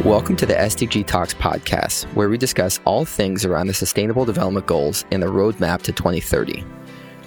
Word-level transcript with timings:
Welcome 0.00 0.34
to 0.38 0.46
the 0.46 0.54
SDG 0.54 1.06
Talks 1.06 1.32
podcast, 1.32 2.06
where 2.14 2.28
we 2.28 2.36
discuss 2.36 2.80
all 2.84 3.04
things 3.04 3.44
around 3.44 3.68
the 3.68 3.74
Sustainable 3.74 4.24
Development 4.24 4.66
Goals 4.66 5.04
and 5.12 5.22
the 5.22 5.28
roadmap 5.28 5.82
to 5.82 5.92
2030. 5.92 6.64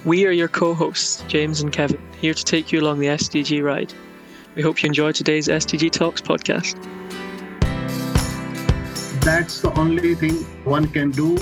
We 0.04 0.26
are 0.26 0.30
your 0.30 0.48
co 0.48 0.74
hosts, 0.74 1.24
James 1.26 1.62
and 1.62 1.72
Kevin, 1.72 2.02
here 2.20 2.34
to 2.34 2.44
take 2.44 2.72
you 2.72 2.80
along 2.80 2.98
the 2.98 3.06
SDG 3.06 3.64
ride. 3.64 3.94
We 4.56 4.62
hope 4.62 4.82
you 4.82 4.88
enjoy 4.88 5.12
today's 5.12 5.48
SDG 5.48 5.90
Talks 5.90 6.20
podcast. 6.20 6.74
That's 9.22 9.62
the 9.62 9.72
only 9.78 10.14
thing 10.14 10.34
one 10.64 10.88
can 10.88 11.12
do. 11.12 11.38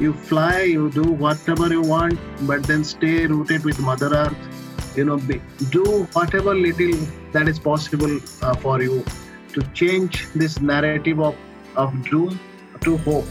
You 0.00 0.14
fly, 0.14 0.62
you 0.62 0.90
do 0.90 1.04
whatever 1.04 1.68
you 1.68 1.82
want, 1.82 2.18
but 2.40 2.64
then 2.64 2.82
stay 2.82 3.26
rooted 3.26 3.64
with 3.64 3.78
Mother 3.78 4.12
Earth. 4.12 4.96
You 4.96 5.04
know, 5.04 5.18
be, 5.18 5.40
do 5.70 6.08
whatever 6.12 6.56
little 6.56 6.98
that 7.30 7.46
is 7.46 7.60
possible 7.60 8.18
uh, 8.40 8.56
for 8.56 8.82
you 8.82 9.04
to 9.52 9.62
change 9.74 10.26
this 10.34 10.60
narrative 10.60 11.20
of, 11.20 11.36
of 11.76 11.92
doom 12.08 12.38
to 12.80 12.96
hope. 12.98 13.26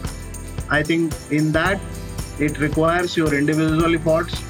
I 0.69 0.83
think 0.83 1.13
in 1.31 1.51
that 1.51 1.79
it 2.39 2.59
requires 2.59 3.17
your 3.17 3.33
individual 3.33 3.95
efforts, 3.95 4.41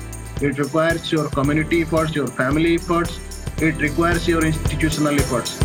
it 0.41 0.57
requires 0.57 1.11
your 1.11 1.29
community 1.29 1.81
efforts, 1.81 2.15
your 2.15 2.27
family 2.27 2.75
efforts, 2.75 3.19
it 3.57 3.75
requires 3.81 4.27
your 4.27 4.45
institutional 4.45 5.15
efforts. 5.15 5.57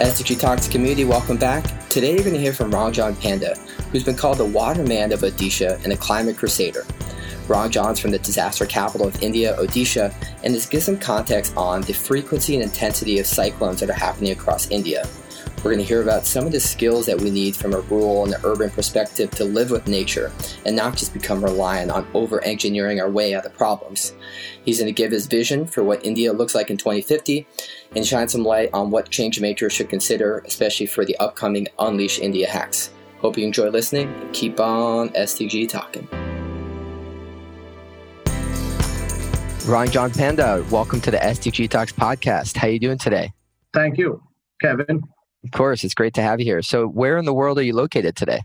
SDG 0.00 0.40
Talks 0.40 0.68
community, 0.68 1.04
welcome 1.04 1.36
back. 1.36 1.64
Today 1.88 2.14
you're 2.14 2.24
going 2.24 2.34
to 2.34 2.40
hear 2.40 2.52
from 2.52 2.72
Ranjan 2.72 3.20
Panda, 3.20 3.54
who's 3.92 4.02
been 4.02 4.16
called 4.16 4.38
the 4.38 4.44
waterman 4.44 5.12
of 5.12 5.20
Odisha 5.20 5.82
and 5.84 5.92
a 5.92 5.96
climate 5.96 6.36
crusader. 6.36 6.84
Ranjan's 7.48 7.98
from 7.98 8.10
the 8.10 8.18
disaster 8.18 8.66
capital 8.66 9.06
of 9.06 9.22
India, 9.22 9.56
Odisha, 9.58 10.14
and 10.44 10.54
this 10.54 10.66
gives 10.66 10.84
some 10.84 10.98
context 10.98 11.56
on 11.56 11.82
the 11.82 11.92
frequency 11.92 12.54
and 12.54 12.62
intensity 12.62 13.18
of 13.18 13.26
cyclones 13.26 13.80
that 13.80 13.90
are 13.90 13.94
happening 13.94 14.32
across 14.32 14.70
India. 14.70 15.06
We're 15.58 15.70
going 15.70 15.78
to 15.78 15.84
hear 15.84 16.02
about 16.02 16.26
some 16.26 16.44
of 16.44 16.50
the 16.50 16.58
skills 16.58 17.06
that 17.06 17.20
we 17.20 17.30
need 17.30 17.54
from 17.54 17.72
a 17.72 17.80
rural 17.82 18.24
and 18.24 18.34
urban 18.42 18.70
perspective 18.70 19.30
to 19.32 19.44
live 19.44 19.70
with 19.70 19.86
nature 19.86 20.32
and 20.66 20.74
not 20.74 20.96
just 20.96 21.12
become 21.12 21.42
reliant 21.42 21.92
on 21.92 22.04
over 22.14 22.42
engineering 22.42 23.00
our 23.00 23.08
way 23.08 23.32
out 23.32 23.46
of 23.46 23.56
problems. 23.56 24.12
He's 24.64 24.80
going 24.80 24.92
to 24.92 24.92
give 24.92 25.12
his 25.12 25.26
vision 25.26 25.66
for 25.66 25.84
what 25.84 26.04
India 26.04 26.32
looks 26.32 26.56
like 26.56 26.68
in 26.68 26.78
2050 26.78 27.46
and 27.94 28.04
shine 28.04 28.28
some 28.28 28.42
light 28.42 28.70
on 28.72 28.90
what 28.90 29.10
change 29.10 29.40
makers 29.40 29.72
should 29.72 29.88
consider, 29.88 30.42
especially 30.46 30.86
for 30.86 31.04
the 31.04 31.16
upcoming 31.18 31.68
Unleash 31.78 32.18
India 32.18 32.48
hacks. 32.48 32.90
Hope 33.18 33.38
you 33.38 33.46
enjoy 33.46 33.68
listening 33.68 34.12
keep 34.32 34.58
on 34.58 35.10
SDG 35.10 35.68
talking. 35.68 36.08
Ranjan 39.64 40.16
Panda, 40.18 40.66
welcome 40.72 41.00
to 41.02 41.12
the 41.12 41.18
SDG 41.18 41.70
Talks 41.70 41.92
podcast. 41.92 42.56
How 42.56 42.66
are 42.66 42.70
you 42.70 42.80
doing 42.80 42.98
today? 42.98 43.32
Thank 43.72 43.96
you, 43.96 44.20
Kevin. 44.60 45.04
Of 45.44 45.52
course, 45.52 45.84
it's 45.84 45.94
great 45.94 46.14
to 46.14 46.22
have 46.22 46.40
you 46.40 46.44
here. 46.44 46.62
So, 46.62 46.88
where 46.88 47.16
in 47.16 47.24
the 47.24 47.32
world 47.32 47.60
are 47.60 47.62
you 47.62 47.72
located 47.72 48.16
today? 48.16 48.40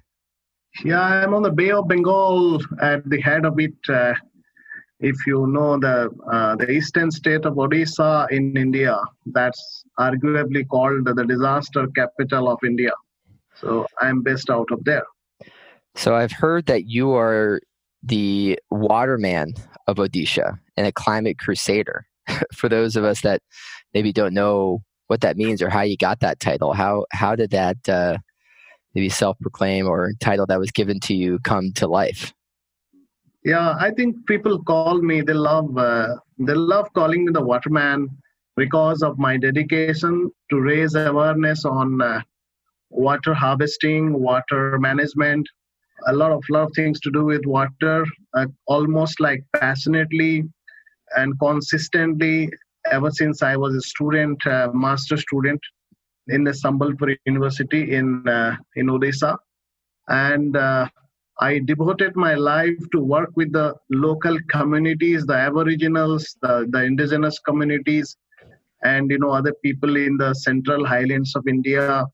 Yeah, 0.85 1.01
I'm 1.01 1.33
on 1.33 1.41
the 1.41 1.49
Bay 1.49 1.71
of 1.71 1.87
Bengal 1.87 2.61
at 2.79 3.09
the 3.09 3.19
head 3.19 3.45
of 3.45 3.59
it. 3.59 3.73
Uh, 3.89 4.13
if 4.99 5.15
you 5.25 5.47
know 5.47 5.79
the 5.79 6.11
uh, 6.31 6.55
the 6.55 6.69
eastern 6.69 7.09
state 7.09 7.45
of 7.45 7.55
Odisha 7.55 8.29
in 8.29 8.55
India, 8.55 8.99
that's 9.25 9.85
arguably 9.99 10.67
called 10.67 11.03
the 11.05 11.25
disaster 11.25 11.87
capital 11.95 12.47
of 12.47 12.59
India. 12.63 12.91
So 13.55 13.87
I'm 14.01 14.21
based 14.21 14.51
out 14.51 14.69
of 14.71 14.83
there. 14.83 15.05
So 15.95 16.13
I've 16.13 16.31
heard 16.31 16.67
that 16.67 16.85
you 16.85 17.15
are 17.15 17.59
the 18.03 18.59
waterman 18.69 19.55
of 19.87 19.97
Odisha 19.97 20.59
and 20.75 20.85
a 20.85 20.91
climate 20.91 21.39
crusader. 21.39 22.05
For 22.53 22.69
those 22.69 22.95
of 22.95 23.03
us 23.03 23.21
that 23.21 23.41
maybe 23.93 24.11
don't 24.11 24.33
know 24.33 24.83
what 25.07 25.21
that 25.21 25.37
means 25.37 25.61
or 25.61 25.69
how 25.69 25.81
you 25.81 25.97
got 25.97 26.19
that 26.19 26.39
title. 26.39 26.73
How 26.73 27.05
how 27.11 27.35
did 27.35 27.51
that 27.51 27.77
uh, 27.89 28.17
maybe 28.93 29.09
self 29.09 29.37
proclaim 29.39 29.87
or 29.87 30.11
title 30.19 30.45
that 30.47 30.59
was 30.59 30.71
given 30.71 30.99
to 31.01 31.15
you 31.15 31.39
come 31.39 31.71
to 31.73 31.87
life? 31.87 32.33
Yeah, 33.43 33.75
I 33.79 33.91
think 33.91 34.27
people 34.27 34.61
call 34.63 35.01
me. 35.01 35.21
They 35.21 35.33
love 35.33 35.77
uh, 35.77 36.15
they 36.37 36.53
love 36.53 36.91
calling 36.93 37.25
me 37.25 37.31
the 37.31 37.43
waterman 37.43 38.09
because 38.55 39.01
of 39.01 39.17
my 39.17 39.37
dedication 39.37 40.29
to 40.49 40.59
raise 40.59 40.95
awareness 40.95 41.63
on 41.63 42.01
uh, 42.01 42.21
water 42.89 43.33
harvesting, 43.33 44.13
water 44.13 44.77
management, 44.79 45.47
a 46.07 46.13
lot 46.13 46.31
of 46.31 46.43
lot 46.49 46.63
of 46.63 46.71
things 46.75 46.99
to 47.01 47.11
do 47.11 47.23
with 47.25 47.45
water, 47.45 48.05
uh, 48.37 48.47
almost 48.67 49.19
like 49.19 49.43
passionately 49.55 50.43
and 51.15 51.39
consistently 51.39 52.49
ever 52.91 53.11
since 53.11 53.41
I 53.41 53.55
was 53.57 53.75
a 53.75 53.81
student, 53.81 54.45
uh, 54.45 54.69
master 54.73 55.17
student 55.17 55.61
in 56.27 56.43
the 56.43 56.51
Sambalpur 56.51 57.15
University 57.25 57.95
in 57.95 58.27
uh, 58.27 58.55
in 58.75 58.87
Odisha, 58.87 59.37
and 60.07 60.55
uh, 60.55 60.87
I 61.39 61.59
devoted 61.59 62.15
my 62.15 62.33
life 62.35 62.77
to 62.93 62.99
work 62.99 63.31
with 63.35 63.51
the 63.53 63.75
local 63.89 64.37
communities, 64.49 65.25
the 65.25 65.35
Aboriginals, 65.35 66.35
the, 66.41 66.67
the 66.69 66.83
indigenous 66.83 67.39
communities, 67.39 68.17
and 68.83 69.11
you 69.11 69.19
know 69.19 69.31
other 69.31 69.53
people 69.63 69.95
in 69.95 70.17
the 70.17 70.33
central 70.33 70.85
highlands 70.85 71.35
of 71.35 71.47
India 71.47 72.05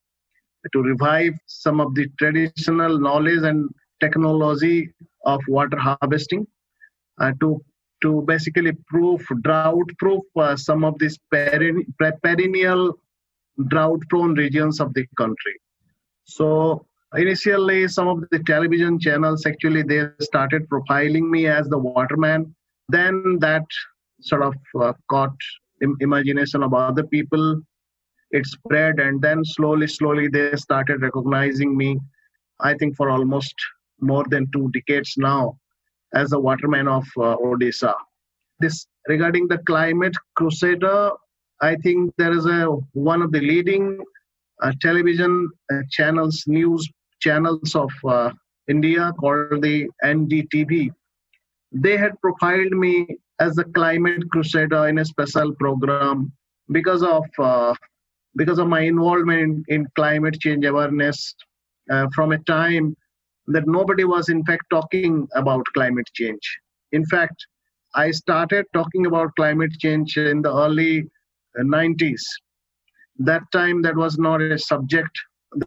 to 0.74 0.82
revive 0.82 1.34
some 1.48 1.80
of 1.82 1.94
the 1.96 2.08
traditional 2.20 3.00
knowledge 3.00 3.44
and 3.44 3.70
technology 4.00 4.90
of 5.24 5.42
water 5.48 5.78
harvesting, 5.78 6.46
uh, 7.20 7.32
to 7.40 7.64
to 8.02 8.22
basically 8.24 8.74
proof 8.88 9.26
drought 9.42 9.90
proof 9.98 10.22
uh, 10.38 10.56
some 10.56 10.84
of 10.84 10.98
these 11.00 11.18
perennial 11.30 13.00
drought 13.68 14.02
prone 14.10 14.34
regions 14.34 14.80
of 14.80 14.94
the 14.94 15.06
country. 15.18 15.56
So 16.26 16.86
initially 17.16 17.88
some 17.88 18.08
of 18.08 18.24
the 18.32 18.40
television 18.40 19.00
channels 19.00 19.46
actually 19.46 19.84
they 19.84 20.08
started 20.20 20.68
profiling 20.70 21.30
me 21.30 21.48
as 21.48 21.68
the 21.70 21.78
waterman. 21.78 22.54
Then 22.90 23.38
that 23.40 23.64
sort 24.22 24.44
of 24.44 24.56
uh, 24.80 24.94
caught 25.10 25.36
Im- 25.82 25.98
imagination 26.02 26.64
of 26.64 26.74
other 26.74 27.04
people. 27.04 27.62
It 28.32 28.46
spread 28.48 29.00
and 29.00 29.22
then 29.22 29.46
slowly 29.46 29.88
slowly 29.88 30.28
they 30.28 30.56
started 30.56 31.02
recognizing 31.02 31.78
me 31.78 32.00
i 32.60 32.74
think 32.74 32.96
for 32.96 33.10
almost 33.10 33.54
more 34.04 34.26
than 34.30 34.50
two 34.52 34.70
decades 34.74 35.14
now 35.18 35.58
as 36.14 36.32
a 36.32 36.40
waterman 36.40 36.88
of 36.88 37.06
uh, 37.18 37.36
Odisha. 37.38 37.94
This 38.60 38.86
regarding 39.08 39.48
the 39.48 39.58
climate 39.60 40.16
crusader, 40.36 41.12
I 41.62 41.76
think 41.78 42.14
there 42.18 42.32
is 42.32 42.46
a 42.46 42.66
one 42.94 43.22
of 43.22 43.32
the 43.32 43.42
leading 43.42 44.00
uh, 44.62 44.72
television 44.82 45.50
uh, 45.74 45.82
channels, 45.90 46.44
news 46.48 46.88
channels 47.22 47.76
of 47.76 47.92
uh, 48.08 48.32
India 48.68 49.14
called 49.20 49.62
the 49.62 49.88
NDTV. 50.04 50.92
They 51.72 51.98
had 51.98 52.20
profiled 52.22 52.72
me 52.72 53.08
as 53.40 53.58
a 53.58 53.64
climate 53.64 54.30
crusader 54.32 54.88
in 54.88 55.00
a 55.00 55.06
special 55.06 55.54
program 55.56 56.32
because 56.72 57.04
of 57.04 57.26
uh, 57.40 57.74
because 58.36 58.60
of 58.60 58.68
my 58.68 58.82
involvement 58.82 59.66
in, 59.68 59.76
in 59.76 59.88
climate 59.96 60.40
change 60.40 60.66
awareness 60.66 61.36
uh, 61.92 62.08
from 62.16 62.32
a 62.32 62.38
time 62.40 62.96
that 63.48 63.68
nobody 63.68 64.04
was 64.04 64.30
in 64.30 64.44
fact 64.46 64.64
talking 64.70 65.28
about 65.36 65.66
climate 65.74 66.10
change. 66.14 66.60
In 66.92 67.06
fact, 67.06 67.36
I 67.96 68.12
started 68.12 68.66
talking 68.74 69.06
about 69.06 69.36
climate 69.36 69.72
change 69.80 70.18
in 70.18 70.42
the 70.42 70.54
early 70.54 71.02
uh, 71.60 71.64
90s. 71.64 72.22
That 73.20 73.44
time, 73.52 73.82
that 73.84 73.96
was 73.96 74.18
not 74.18 74.42
a 74.42 74.58
subject 74.58 75.12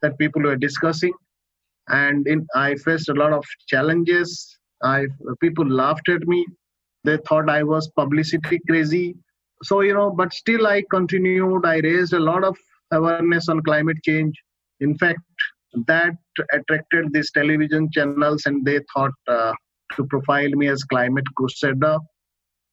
that 0.03 0.19
people 0.19 0.43
were 0.43 0.57
discussing, 0.57 1.13
and 1.89 2.27
in, 2.27 2.45
I 2.57 2.75
faced 2.75 3.09
a 3.09 3.15
lot 3.15 3.33
of 3.33 3.45
challenges. 3.69 4.59
I 4.83 5.07
people 5.41 5.69
laughed 5.69 6.09
at 6.09 6.27
me. 6.27 6.45
They 7.05 7.19
thought 7.29 7.49
I 7.49 7.63
was 7.63 7.89
publicity 7.91 8.61
crazy. 8.69 9.15
So 9.63 9.81
you 9.83 9.95
know, 9.95 10.11
but 10.11 10.33
still, 10.33 10.67
I 10.67 10.83
continued. 10.91 11.65
I 11.65 11.79
raised 11.79 12.13
a 12.15 12.19
lot 12.19 12.43
of 12.43 12.57
awareness 12.91 13.49
on 13.49 13.63
climate 13.63 13.99
change. 14.03 14.35
In 14.81 14.99
fact, 14.99 15.21
that 15.87 16.15
attracted 16.53 17.13
these 17.13 17.31
television 17.33 17.89
channels 17.93 18.47
and 18.47 18.65
they 18.65 18.81
thought 18.95 19.13
uh, 19.29 19.53
to 19.95 20.05
profile 20.07 20.51
me 20.51 20.69
as 20.69 20.83
climate 20.85 21.25
crusader. 21.37 21.99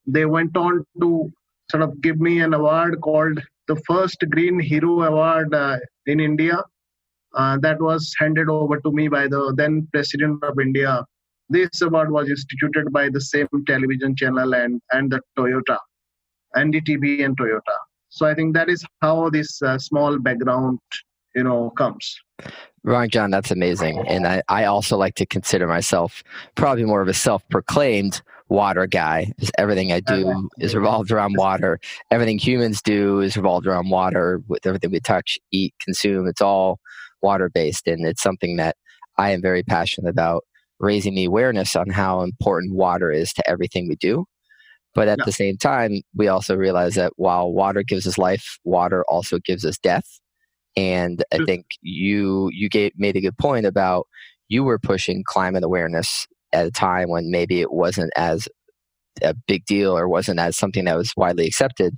They 0.05 0.25
went 0.25 0.55
on 0.57 0.83
to 1.01 1.31
sort 1.71 1.83
of 1.83 2.01
give 2.01 2.19
me 2.19 2.41
an 2.41 2.53
award 2.53 2.99
called 3.01 3.39
the 3.67 3.75
first 3.87 4.23
green 4.29 4.59
hero 4.59 5.03
award 5.03 5.53
uh, 5.53 5.77
in 6.05 6.19
india. 6.19 6.61
Uh, 7.35 7.57
that 7.61 7.81
was 7.81 8.13
handed 8.19 8.49
over 8.49 8.79
to 8.81 8.91
me 8.91 9.07
by 9.07 9.27
the 9.27 9.53
then 9.57 9.87
president 9.91 10.43
of 10.43 10.59
india. 10.59 11.03
This 11.49 11.81
award 11.81 12.11
was 12.11 12.29
instituted 12.29 12.91
by 12.91 13.09
the 13.09 13.21
same 13.21 13.47
television 13.67 14.15
channel 14.15 14.53
and 14.53 14.81
and 14.91 15.11
the 15.11 15.21
toyota 15.37 15.77
ndtv 16.55 17.25
and 17.25 17.37
toyota. 17.37 17.77
So 18.09 18.25
i 18.25 18.33
think 18.33 18.53
that 18.53 18.69
is 18.69 18.85
how 19.01 19.29
this 19.29 19.61
uh, 19.61 19.77
small 19.77 20.19
background 20.19 20.79
you 21.35 21.43
know 21.43 21.71
comes 21.71 22.19
Ranjan, 22.85 23.31
that's 23.31 23.51
amazing. 23.51 24.03
And 24.07 24.27
I, 24.27 24.43
I 24.49 24.65
also 24.65 24.97
like 24.97 25.15
to 25.15 25.25
consider 25.25 25.67
myself 25.67 26.21
probably 26.55 26.83
more 26.83 27.01
of 27.01 27.07
a 27.07 27.13
self 27.13 27.47
proclaimed 27.49 28.21
water 28.49 28.85
guy. 28.87 29.31
Everything 29.57 29.91
I 29.93 30.01
do 30.01 30.49
is 30.59 30.75
revolved 30.75 31.11
around 31.11 31.35
water. 31.37 31.79
Everything 32.11 32.37
humans 32.37 32.81
do 32.81 33.21
is 33.21 33.37
revolved 33.37 33.67
around 33.67 33.89
water. 33.89 34.41
With 34.47 34.65
everything 34.65 34.91
we 34.91 34.99
touch, 34.99 35.39
eat, 35.51 35.73
consume, 35.79 36.27
it's 36.27 36.41
all 36.41 36.79
water 37.21 37.49
based, 37.49 37.87
and 37.87 38.05
it's 38.05 38.21
something 38.21 38.57
that 38.57 38.75
I 39.17 39.31
am 39.31 39.41
very 39.41 39.63
passionate 39.63 40.09
about 40.09 40.43
raising 40.79 41.15
the 41.15 41.25
awareness 41.25 41.75
on 41.77 41.89
how 41.89 42.21
important 42.21 42.75
water 42.75 43.11
is 43.11 43.31
to 43.33 43.49
everything 43.49 43.87
we 43.87 43.95
do. 43.95 44.25
But 44.93 45.07
at 45.07 45.19
yeah. 45.19 45.25
the 45.25 45.31
same 45.31 45.57
time, 45.57 46.01
we 46.13 46.27
also 46.27 46.55
realize 46.55 46.95
that 46.95 47.13
while 47.15 47.51
water 47.51 47.81
gives 47.81 48.05
us 48.05 48.17
life, 48.17 48.59
water 48.65 49.03
also 49.07 49.39
gives 49.39 49.65
us 49.65 49.77
death. 49.77 50.19
And 50.75 51.23
I 51.31 51.39
think 51.45 51.65
you 51.81 52.49
you 52.51 52.69
gave, 52.69 52.93
made 52.97 53.15
a 53.15 53.21
good 53.21 53.37
point 53.37 53.65
about 53.65 54.07
you 54.49 54.63
were 54.63 54.79
pushing 54.79 55.23
climate 55.25 55.63
awareness 55.63 56.27
at 56.51 56.65
a 56.65 56.71
time 56.71 57.09
when 57.09 57.31
maybe 57.31 57.61
it 57.61 57.71
wasn't 57.71 58.11
as 58.15 58.47
a 59.21 59.35
big 59.47 59.65
deal 59.65 59.97
or 59.97 60.07
wasn't 60.07 60.39
as 60.39 60.57
something 60.57 60.85
that 60.85 60.97
was 60.97 61.13
widely 61.15 61.45
accepted. 61.45 61.95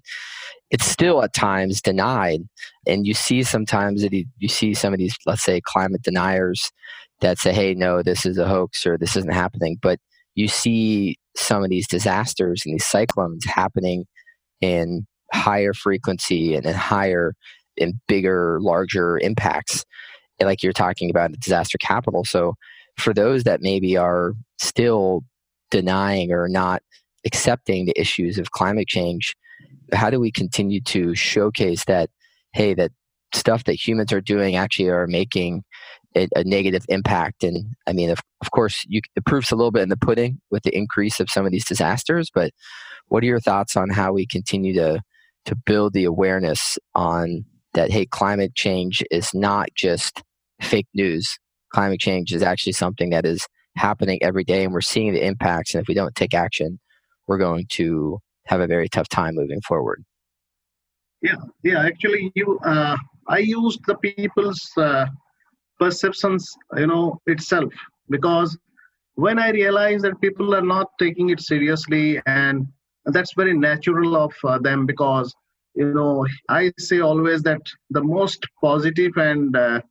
It's 0.72 0.86
still 0.86 1.24
at 1.24 1.34
times 1.34 1.82
denied, 1.82 2.42
and 2.88 3.06
you 3.08 3.14
see 3.14 3.44
sometimes 3.44 4.02
that 4.02 4.14
you 4.14 4.48
see 4.48 4.74
some 4.74 4.94
of 4.94 5.00
these, 5.00 5.16
let's 5.26 5.44
say, 5.44 5.62
climate 5.66 6.02
deniers 6.04 6.72
that 7.22 7.38
say, 7.38 7.54
"Hey, 7.54 7.74
no, 7.76 8.04
this 8.04 8.26
is 8.26 8.38
a 8.38 8.48
hoax 8.48 8.86
or 8.86 8.98
this 8.98 9.16
isn't 9.16 9.34
happening," 9.34 9.78
but 9.82 10.00
you 10.36 10.48
see 10.48 11.18
some 11.38 11.64
of 11.64 11.70
these 11.70 11.88
disasters 11.88 12.64
and 12.66 12.74
these 12.74 12.86
cyclones 12.86 13.46
happening 13.46 14.06
in 14.62 15.06
higher 15.34 15.74
frequency 15.74 16.56
and 16.56 16.66
in 16.66 16.74
higher 16.74 17.34
and 17.80 17.96
bigger, 18.08 18.60
larger 18.62 19.18
impacts, 19.20 19.86
like 20.40 20.64
you're 20.64 20.74
talking 20.74 21.10
about 21.10 21.32
disaster 21.40 21.78
capital. 21.78 22.24
So, 22.26 22.56
for 22.98 23.14
those 23.14 23.44
that 23.44 23.62
maybe 23.62 23.98
are 23.98 24.34
still 24.58 25.24
denying 25.70 26.32
or 26.32 26.48
not 26.48 26.82
accepting 27.26 27.86
the 27.86 28.00
issues 28.00 28.38
of 28.38 28.52
climate 28.52 28.88
change, 28.88 29.36
how 29.94 30.10
do 30.10 30.20
we 30.20 30.32
continue 30.32 30.80
to 30.82 31.14
showcase 31.16 31.84
that, 31.86 32.10
hey, 32.54 32.74
that 32.74 32.92
stuff 33.34 33.66
that 33.66 33.74
humans 33.74 34.14
are 34.14 34.22
doing 34.22 34.56
actually 34.56 34.88
are 34.88 35.08
making 35.08 35.64
a, 36.16 36.28
a 36.36 36.44
negative 36.44 36.86
impact? 36.88 37.44
And 37.44 37.76
I 37.86 37.94
mean, 37.94 38.10
of, 38.10 38.20
of 38.42 38.52
course, 38.52 38.86
you, 38.88 39.02
the 39.16 39.22
proof's 39.22 39.52
a 39.52 39.56
little 39.56 39.72
bit 39.72 39.84
in 39.84 39.90
the 39.90 39.98
pudding 39.98 40.40
with 40.52 40.64
the 40.64 40.76
increase 40.76 41.20
of 41.20 41.30
some 41.30 41.46
of 41.46 41.52
these 41.52 41.66
disasters, 41.66 42.30
but 42.34 42.52
what 43.08 43.24
are 43.24 43.28
your 43.28 43.40
thoughts 43.40 43.76
on 43.76 43.90
how 43.90 44.14
we 44.14 44.26
continue 44.26 44.74
to 44.76 45.02
to 45.46 45.56
build 45.56 45.94
the 45.94 46.06
awareness 46.06 46.78
on 46.96 47.46
that 47.76 47.92
hey 47.92 48.06
climate 48.06 48.56
change 48.56 49.04
is 49.12 49.34
not 49.34 49.70
just 49.76 50.24
fake 50.62 50.88
news. 50.94 51.38
Climate 51.74 52.00
change 52.00 52.34
is 52.34 52.42
actually 52.42 52.74
something 52.74 53.10
that 53.12 53.26
is 53.26 53.48
happening 53.76 54.20
every 54.22 54.44
day 54.44 54.64
and 54.64 54.74
we're 54.74 54.82
seeing 54.82 55.14
the 55.14 55.26
impacts 55.26 55.74
and 55.74 55.82
if 55.82 55.88
we 55.88 55.94
don't 55.94 56.16
take 56.16 56.34
action 56.34 56.80
we're 57.28 57.38
going 57.38 57.66
to 57.70 58.20
have 58.46 58.62
a 58.62 58.68
very 58.68 58.88
tough 58.88 59.10
time 59.10 59.36
moving 59.36 59.62
forward. 59.62 60.04
Yeah 61.22 61.36
yeah 61.64 61.86
actually 61.86 62.32
you 62.36 62.60
uh, 62.64 62.96
i 63.28 63.40
used 63.40 63.80
the 63.88 63.96
people's 63.96 64.64
uh, 64.78 65.06
perceptions 65.80 66.48
you 66.78 66.88
know 66.88 67.20
itself 67.26 67.74
because 68.10 68.58
when 69.16 69.40
i 69.40 69.50
realized 69.50 70.04
that 70.04 70.20
people 70.22 70.54
are 70.54 70.68
not 70.76 70.88
taking 71.00 71.30
it 71.30 71.42
seriously 71.42 72.22
and 72.26 72.68
that's 73.06 73.34
very 73.34 73.56
natural 73.58 74.16
of 74.16 74.34
uh, 74.44 74.60
them 74.60 74.86
because 74.86 75.34
you 75.76 75.94
know 75.94 76.26
i 76.50 76.72
say 76.80 77.00
always 77.00 77.42
that 77.44 77.62
the 77.90 78.04
most 78.04 78.46
positive 78.62 79.16
and 79.18 79.56
uh, 79.56 79.82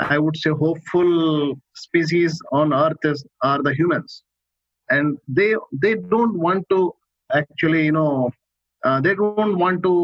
i 0.00 0.18
would 0.18 0.36
say 0.36 0.50
hopeful 0.50 1.54
species 1.74 2.40
on 2.52 2.72
earth 2.72 3.04
is 3.04 3.24
are 3.42 3.62
the 3.62 3.74
humans. 3.74 4.22
And 4.90 5.16
they 5.28 5.54
they 5.82 5.94
don't 5.94 6.38
want 6.38 6.66
to 6.70 6.92
actually 7.32 7.84
you 7.86 7.92
know 7.92 8.30
uh, 8.84 9.00
they 9.00 9.14
don't 9.14 9.58
want 9.58 9.82
to 9.82 9.94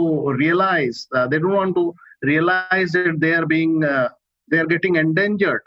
realize 0.43 1.07
uh, 1.15 1.27
they 1.27 1.39
don't 1.39 1.59
want 1.63 1.75
to 1.77 1.95
realize 2.23 2.93
that 2.93 3.17
they 3.19 3.35
are 3.35 3.47
being 3.47 3.85
uh, 3.85 4.09
they 4.51 4.59
are 4.59 4.67
getting 4.67 4.97
endangered 4.97 5.63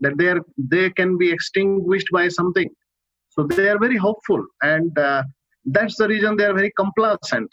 that 0.00 0.18
they 0.18 0.28
are 0.28 0.42
they 0.58 0.90
can 0.90 1.16
be 1.16 1.30
extinguished 1.30 2.08
by 2.12 2.28
something. 2.28 2.68
So 3.30 3.44
they 3.44 3.68
are 3.68 3.78
very 3.78 3.96
hopeful 3.96 4.44
and 4.62 4.96
uh, 4.98 5.22
that's 5.64 5.96
the 5.96 6.08
reason 6.08 6.36
they 6.36 6.44
are 6.44 6.54
very 6.54 6.72
complacent 6.76 7.50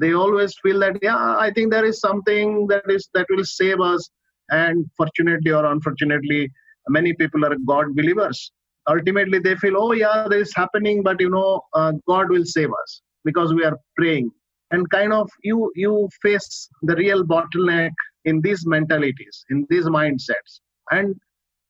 they 0.00 0.12
always 0.12 0.54
feel 0.62 0.78
that 0.80 0.96
yeah 1.02 1.36
i 1.46 1.50
think 1.54 1.70
there 1.72 1.84
is 1.90 2.00
something 2.00 2.66
that 2.68 2.88
is 2.88 3.08
that 3.14 3.26
will 3.30 3.44
save 3.44 3.80
us. 3.80 4.08
And 4.50 4.86
fortunately 4.96 5.50
or 5.50 5.64
unfortunately 5.66 6.50
many 6.88 7.12
people 7.14 7.44
are 7.44 7.56
god 7.66 7.96
believers. 7.96 8.52
Ultimately 8.88 9.40
they 9.40 9.56
feel 9.56 9.76
oh 9.76 9.92
yeah 9.92 10.28
this 10.30 10.48
is 10.48 10.54
happening 10.54 11.02
but 11.02 11.20
you 11.20 11.30
know 11.30 11.60
uh, 11.74 11.92
god 12.08 12.30
will 12.30 12.44
save 12.44 12.70
us 12.82 13.02
because 13.24 13.52
we 13.54 13.64
are 13.64 13.76
praying. 13.96 14.30
And 14.70 14.88
kind 14.90 15.12
of 15.12 15.28
you 15.42 15.72
you 15.74 16.08
face 16.22 16.68
the 16.82 16.94
real 16.96 17.24
bottleneck 17.24 17.90
in 18.24 18.40
these 18.40 18.64
mentalities 18.66 19.44
in 19.50 19.66
these 19.68 19.86
mindsets. 19.86 20.60
And 20.92 21.16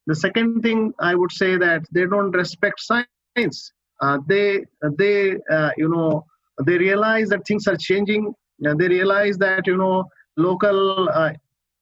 the 0.07 0.15
second 0.15 0.61
thing 0.63 0.93
i 1.01 1.15
would 1.15 1.33
say 1.33 1.57
that 1.57 1.83
they 1.93 2.07
don't 2.07 2.33
respect 2.33 2.81
science. 2.81 3.73
Uh, 4.03 4.19
they 4.29 4.65
they 4.99 5.37
uh, 5.51 5.71
you 5.79 5.89
know 5.89 6.27
they 6.65 6.79
realize 6.79 7.29
that 7.29 7.47
things 7.47 7.67
are 7.67 7.77
changing 7.77 8.33
and 8.61 8.81
they 8.81 8.89
realize 8.89 9.37
that 9.39 9.67
you 9.67 9.77
know 9.77 10.05
local 10.37 11.09
uh, 11.11 11.33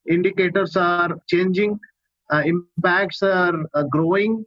indicators 0.09 0.77
are 0.77 1.17
changing 1.29 1.79
uh, 2.33 2.43
impacts 2.45 3.23
are 3.23 3.55
uh, 3.75 3.83
growing. 3.91 4.45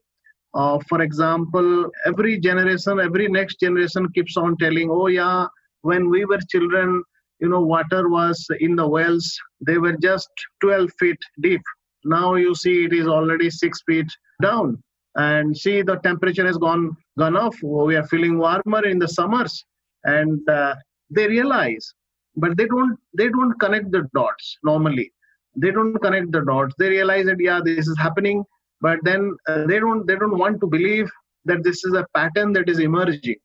Uh, 0.53 0.79
for 0.89 1.01
example 1.01 1.89
every 2.05 2.39
generation 2.39 2.99
every 2.99 3.27
next 3.27 3.59
generation 3.59 4.07
keeps 4.15 4.37
on 4.37 4.55
telling 4.57 4.89
oh 4.89 5.07
yeah 5.07 5.45
when 5.81 6.09
we 6.09 6.23
were 6.25 6.39
children 6.49 7.03
you 7.39 7.49
know 7.49 7.61
water 7.61 8.09
was 8.09 8.45
in 8.59 8.75
the 8.75 8.87
wells. 8.87 9.39
They 9.65 9.77
were 9.77 9.97
just 9.97 10.29
12 10.61 10.91
feet 10.99 11.17
deep. 11.41 11.61
Now 12.03 12.35
you 12.35 12.55
see 12.55 12.85
it 12.85 12.93
is 12.93 13.07
already 13.07 13.49
6 13.49 13.81
feet 13.85 14.07
down. 14.41 14.81
And 15.15 15.57
see 15.57 15.81
the 15.81 15.97
temperature 15.97 16.45
has 16.45 16.57
gone 16.57 16.95
gone 17.17 17.35
up. 17.35 17.53
We 17.63 17.95
are 17.95 18.07
feeling 18.07 18.37
warmer 18.37 18.85
in 18.85 18.99
the 18.99 19.07
summers 19.07 19.65
and 20.07 20.49
uh, 20.49 20.75
they 21.09 21.27
realize 21.27 21.93
but 22.35 22.55
they 22.57 22.65
don't 22.65 22.97
they 23.17 23.29
don't 23.29 23.59
connect 23.59 23.91
the 23.91 24.07
dots 24.15 24.57
normally. 24.63 25.11
They 25.55 25.71
don't 25.71 25.97
connect 25.99 26.31
the 26.31 26.41
dots. 26.41 26.75
They 26.79 26.89
realize 26.89 27.25
that 27.25 27.39
yeah 27.39 27.59
this 27.63 27.87
is 27.87 27.97
happening 27.97 28.43
but 28.81 28.99
then 29.03 29.35
uh, 29.47 29.65
they 29.65 29.79
don't 29.79 30.05
they 30.07 30.15
don't 30.15 30.37
want 30.37 30.59
to 30.61 30.67
believe 30.67 31.09
that 31.45 31.63
this 31.63 31.83
is 31.83 31.93
a 31.93 32.05
pattern 32.15 32.53
that 32.53 32.69
is 32.69 32.79
emerging. 32.79 33.37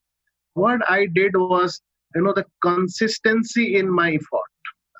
What 0.55 0.81
i 0.89 1.07
did 1.07 1.35
was 1.37 1.81
you 2.15 2.23
know 2.23 2.35
the 2.35 2.45
consistency 2.63 3.77
in 3.77 3.91
my 3.91 4.11
effort. 4.13 4.51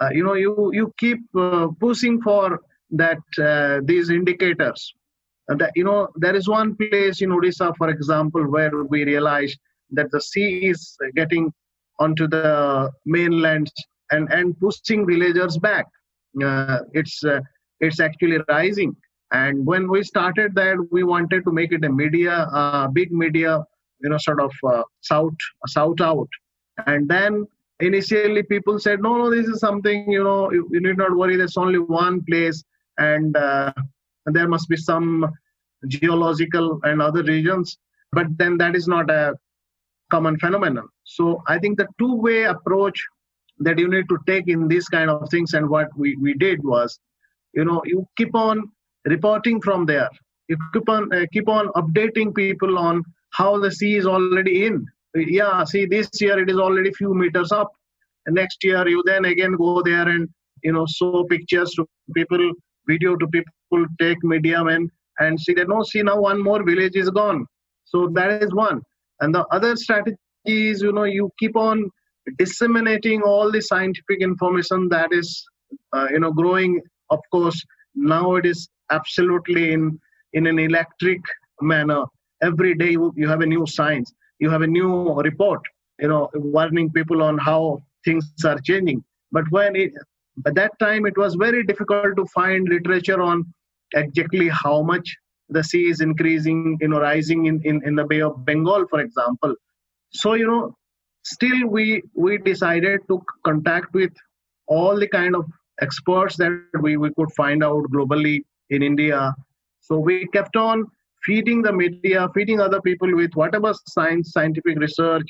Uh, 0.01 0.11
you 0.13 0.25
know 0.25 0.35
you 0.35 0.71
you 0.73 0.93
keep 0.99 1.21
uh, 1.37 1.69
pushing 1.81 2.21
for 2.23 2.61
that 2.91 3.19
uh, 3.39 3.81
these 3.85 4.11
indicators. 4.11 4.95
That 5.49 5.73
you 5.75 5.85
know 5.85 6.09
there 6.17 6.35
is 6.35 6.49
one 6.49 6.77
place 6.77 7.21
in 7.21 7.31
odisha 7.31 7.75
for 7.77 7.91
example 7.91 8.45
where 8.51 8.85
we 8.85 9.05
realized 9.05 9.59
that 9.93 10.11
the 10.11 10.21
sea 10.21 10.67
is 10.67 10.97
getting 11.15 11.53
onto 11.99 12.27
the 12.27 12.91
mainland 13.07 13.71
and, 14.11 14.31
and 14.33 14.59
pushing 14.59 15.07
villagers 15.07 15.59
back. 15.59 15.87
Uh, 16.43 16.79
it's 16.93 17.23
uh, 17.25 17.41
it's 17.81 18.01
actually 18.01 18.39
rising. 18.49 18.97
And 19.33 19.67
when 19.67 19.91
we 19.91 20.03
started 20.03 20.55
that, 20.55 20.77
we 20.91 21.03
wanted 21.05 21.45
to 21.45 21.53
make 21.53 21.73
it 21.73 21.85
a 21.85 21.89
media, 21.89 22.33
uh, 22.33 22.89
big 22.89 23.13
media, 23.13 23.65
you 24.01 24.11
know, 24.11 24.19
sort 24.19 24.41
of 24.41 24.53
uh, 24.67 24.83
shout 25.03 25.35
shout 25.69 26.01
out. 26.01 26.29
And 26.87 27.09
then 27.09 27.47
initially 27.81 28.43
people 28.43 28.79
said, 28.79 29.01
no, 29.03 29.17
no, 29.17 29.31
this 29.31 29.47
is 29.47 29.61
something 29.61 30.11
you 30.11 30.25
know 30.25 30.53
you, 30.53 30.69
you 30.71 30.81
need 30.81 30.99
not 30.99 31.17
worry. 31.17 31.37
There's 31.37 31.57
only 31.57 31.79
one 31.79 32.25
place, 32.25 32.63
and 32.99 33.37
uh, 33.37 33.73
there 34.27 34.49
must 34.49 34.69
be 34.69 34.77
some 34.77 35.31
geological 35.89 36.81
and 36.85 37.03
other 37.03 37.23
regions. 37.23 37.79
But 38.13 38.27
then 38.37 38.59
that 38.59 38.77
is 38.77 38.87
not 38.87 39.11
a 39.11 39.35
common 40.15 40.39
phenomenon. 40.45 40.87
So 41.05 41.43
I 41.55 41.59
think 41.59 41.79
the 41.79 41.89
two-way 41.99 42.45
approach 42.55 42.99
that 43.67 43.79
you 43.79 43.89
need 43.89 44.09
to 44.13 44.19
take 44.27 44.49
in 44.49 44.69
these 44.69 44.89
kind 44.89 45.11
of 45.11 45.29
things 45.31 45.55
and 45.55 45.69
what 45.69 45.89
we, 45.97 46.17
we 46.17 46.35
did 46.35 46.63
was, 46.65 46.99
you 47.55 47.65
know, 47.65 47.83
you 47.85 48.07
keep 48.17 48.35
on 48.35 48.63
reporting 49.05 49.61
from 49.61 49.87
there. 49.87 50.09
You 50.49 50.57
keep 50.75 50.89
on 50.89 51.13
uh, 51.15 51.27
keep 51.33 51.49
on 51.49 51.69
updating 51.81 52.35
people 52.35 52.79
on 52.79 53.03
how 53.31 53.59
the 53.59 53.71
sea 53.71 53.95
is 53.97 54.07
already 54.07 54.67
in. 54.67 54.85
Yeah, 55.15 55.65
see, 55.65 55.87
this 55.87 56.09
year 56.21 56.39
it 56.43 56.51
is 56.51 56.59
already 56.59 56.93
few 56.93 57.15
meters 57.15 57.53
up. 57.53 57.71
And 58.27 58.35
next 58.35 58.65
year 58.65 58.87
you 58.89 59.03
then 59.07 59.25
again 59.25 59.57
go 59.57 59.83
there 59.83 60.09
and 60.09 60.29
you 60.63 60.73
know 60.73 60.87
show 60.87 61.25
pictures 61.25 61.71
to 61.77 61.87
people, 62.15 62.53
video 62.87 63.17
to 63.17 63.27
people, 63.29 63.87
take 64.01 64.23
medium 64.23 64.69
and 64.69 64.91
and 65.19 65.41
see 65.41 65.55
that 65.55 65.69
no, 65.69 65.83
see 65.83 66.03
now 66.03 66.21
one 66.21 66.43
more 66.43 66.63
village 66.71 66.97
is 66.97 67.11
gone. 67.11 67.47
So 67.85 68.09
that 68.15 68.43
is 68.43 68.53
one. 68.55 68.83
And 69.23 69.33
the 69.33 69.47
other 69.53 69.77
strategy 69.77 70.17
is, 70.45 70.83
you 70.83 70.93
know, 70.93 71.05
you 71.05 71.31
keep 71.39 71.57
on 71.57 71.89
disseminating 72.39 73.23
all 73.23 73.51
the 73.51 73.61
scientific 73.61 74.21
information 74.21 74.89
that 74.89 75.13
is, 75.13 75.45
uh, 75.93 76.09
you 76.11 76.19
know, 76.19 76.33
growing. 76.33 76.81
Of 77.11 77.21
course, 77.31 77.65
now 77.95 78.35
it 78.35 78.45
is 78.45 78.69
absolutely 78.91 79.73
in 79.73 79.99
in 80.33 80.47
an 80.47 80.59
electric 80.59 81.21
manner. 81.61 82.03
Every 82.43 82.75
day 82.75 82.91
you, 82.91 83.29
have 83.29 83.43
a 83.43 83.47
new 83.47 83.65
science. 83.67 84.13
you 84.41 84.51
have 84.51 84.63
a 84.63 84.67
new 84.67 84.93
report, 85.27 85.61
you 86.01 86.09
know, 86.09 86.29
warning 86.35 86.91
people 86.91 87.23
on 87.23 87.39
how 87.39 87.81
things 88.05 88.25
are 88.45 88.59
changing. 88.69 89.05
But 89.31 89.45
when 89.51 89.77
it, 89.77 89.93
at 90.47 90.57
that 90.57 90.73
time, 90.81 91.07
it 91.07 91.17
was 91.17 91.37
very 91.37 91.63
difficult 91.63 92.17
to 92.17 92.25
find 92.35 92.69
literature 92.69 93.21
on 93.23 93.45
exactly 93.95 94.49
how 94.49 94.83
much 94.83 95.17
the 95.53 95.65
sea 95.65 95.89
is 95.89 96.01
increasing, 96.01 96.79
you 96.81 96.89
know, 96.89 97.01
rising 97.01 97.47
in, 97.47 97.61
in, 97.65 97.81
in 97.85 97.95
the 97.95 98.05
Bay 98.05 98.21
of 98.21 98.45
Bengal, 98.45 98.87
for 98.89 99.01
example. 99.01 99.55
So, 100.11 100.35
you 100.35 100.47
know, 100.47 100.77
still 101.23 101.67
we 101.69 102.03
we 102.15 102.39
decided 102.39 103.01
to 103.09 103.23
contact 103.45 103.93
with 103.95 104.13
all 104.67 104.99
the 104.99 105.09
kind 105.09 105.37
of 105.37 105.45
experts 105.81 106.37
that 106.37 106.53
we, 106.81 106.97
we 106.97 107.11
could 107.15 107.33
find 107.33 107.65
out 107.65 107.85
globally 107.95 108.43
in 108.71 108.83
India. 108.83 109.35
So 109.81 109.99
we 109.99 110.27
kept 110.29 110.57
on 110.57 110.85
feeding 111.25 111.63
the 111.63 111.73
media, 111.73 112.29
feeding 112.35 112.61
other 112.61 112.81
people 112.81 113.15
with 113.15 113.33
whatever 113.35 113.73
science, 113.89 114.33
scientific 114.33 114.79
research 114.79 115.27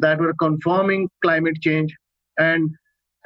that 0.00 0.18
were 0.18 0.34
confirming 0.34 1.08
climate 1.22 1.60
change. 1.60 1.94
And 2.38 2.70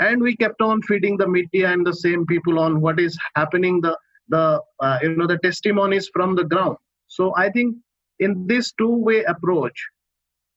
and 0.00 0.22
we 0.22 0.36
kept 0.36 0.62
on 0.62 0.82
feeding 0.82 1.16
the 1.16 1.28
media 1.28 1.72
and 1.72 1.84
the 1.84 1.94
same 1.94 2.24
people 2.26 2.58
on 2.60 2.80
what 2.80 3.00
is 3.00 3.18
happening, 3.34 3.80
the 3.80 3.96
the 4.28 4.60
uh, 4.80 4.98
you 5.02 5.16
know 5.16 5.26
the 5.26 5.38
testimonies 5.38 6.08
from 6.12 6.34
the 6.34 6.44
ground. 6.44 6.76
So 7.08 7.34
I 7.36 7.50
think 7.50 7.76
in 8.20 8.46
this 8.46 8.72
two-way 8.72 9.24
approach, 9.24 9.78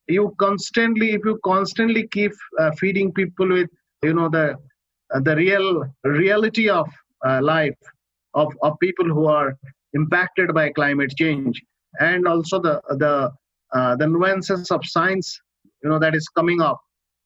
you 0.08 0.34
constantly 0.38 1.12
if 1.12 1.24
you 1.24 1.38
constantly 1.44 2.06
keep 2.08 2.32
uh, 2.58 2.72
feeding 2.78 3.12
people 3.12 3.48
with 3.48 3.70
you 4.02 4.14
know 4.14 4.28
the 4.28 4.56
uh, 5.14 5.20
the 5.20 5.36
real 5.36 5.84
reality 6.04 6.68
of 6.68 6.88
uh, 7.26 7.40
life 7.42 7.76
of, 8.34 8.52
of 8.62 8.78
people 8.80 9.06
who 9.06 9.26
are 9.26 9.56
impacted 9.94 10.54
by 10.54 10.70
climate 10.70 11.12
change 11.16 11.62
and 12.00 12.26
also 12.26 12.60
the 12.60 12.80
the 12.98 13.30
uh, 13.72 13.96
the 13.96 14.06
nuances 14.06 14.70
of 14.70 14.80
science 14.84 15.40
you 15.82 15.90
know 15.90 15.98
that 15.98 16.14
is 16.14 16.28
coming 16.28 16.60
up 16.60 16.80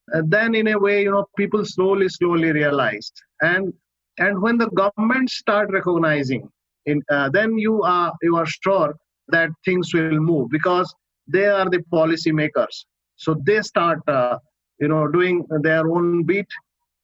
and 0.09 0.31
then 0.31 0.55
in 0.55 0.69
a 0.69 0.79
way 0.79 1.03
you 1.03 1.11
know 1.11 1.25
people 1.37 1.65
slowly 1.65 2.09
slowly 2.09 2.53
realized 2.53 3.23
and 3.41 3.73
and 4.19 4.41
when 4.41 4.57
the 4.59 4.69
government 4.71 5.31
start 5.31 5.71
recognizing 5.71 6.49
in 6.87 7.03
uh, 7.11 7.29
then 7.31 7.59
you 7.59 7.83
are 7.83 8.13
you 8.23 8.37
are 8.37 8.47
sure 8.47 8.95
that 9.29 9.51
things 9.65 9.93
will 9.95 10.21
move 10.21 10.49
because 10.51 10.95
they 11.27 11.47
are 11.47 11.69
the 11.69 11.83
policy 11.91 12.33
makers 12.33 12.87
so 13.17 13.35
they 13.47 13.61
start 13.63 14.01
uh, 14.09 14.39
you 14.79 14.89
know 14.89 15.07
doing 15.09 15.45
their 15.63 15.89
own 15.91 16.23
beat 16.25 16.47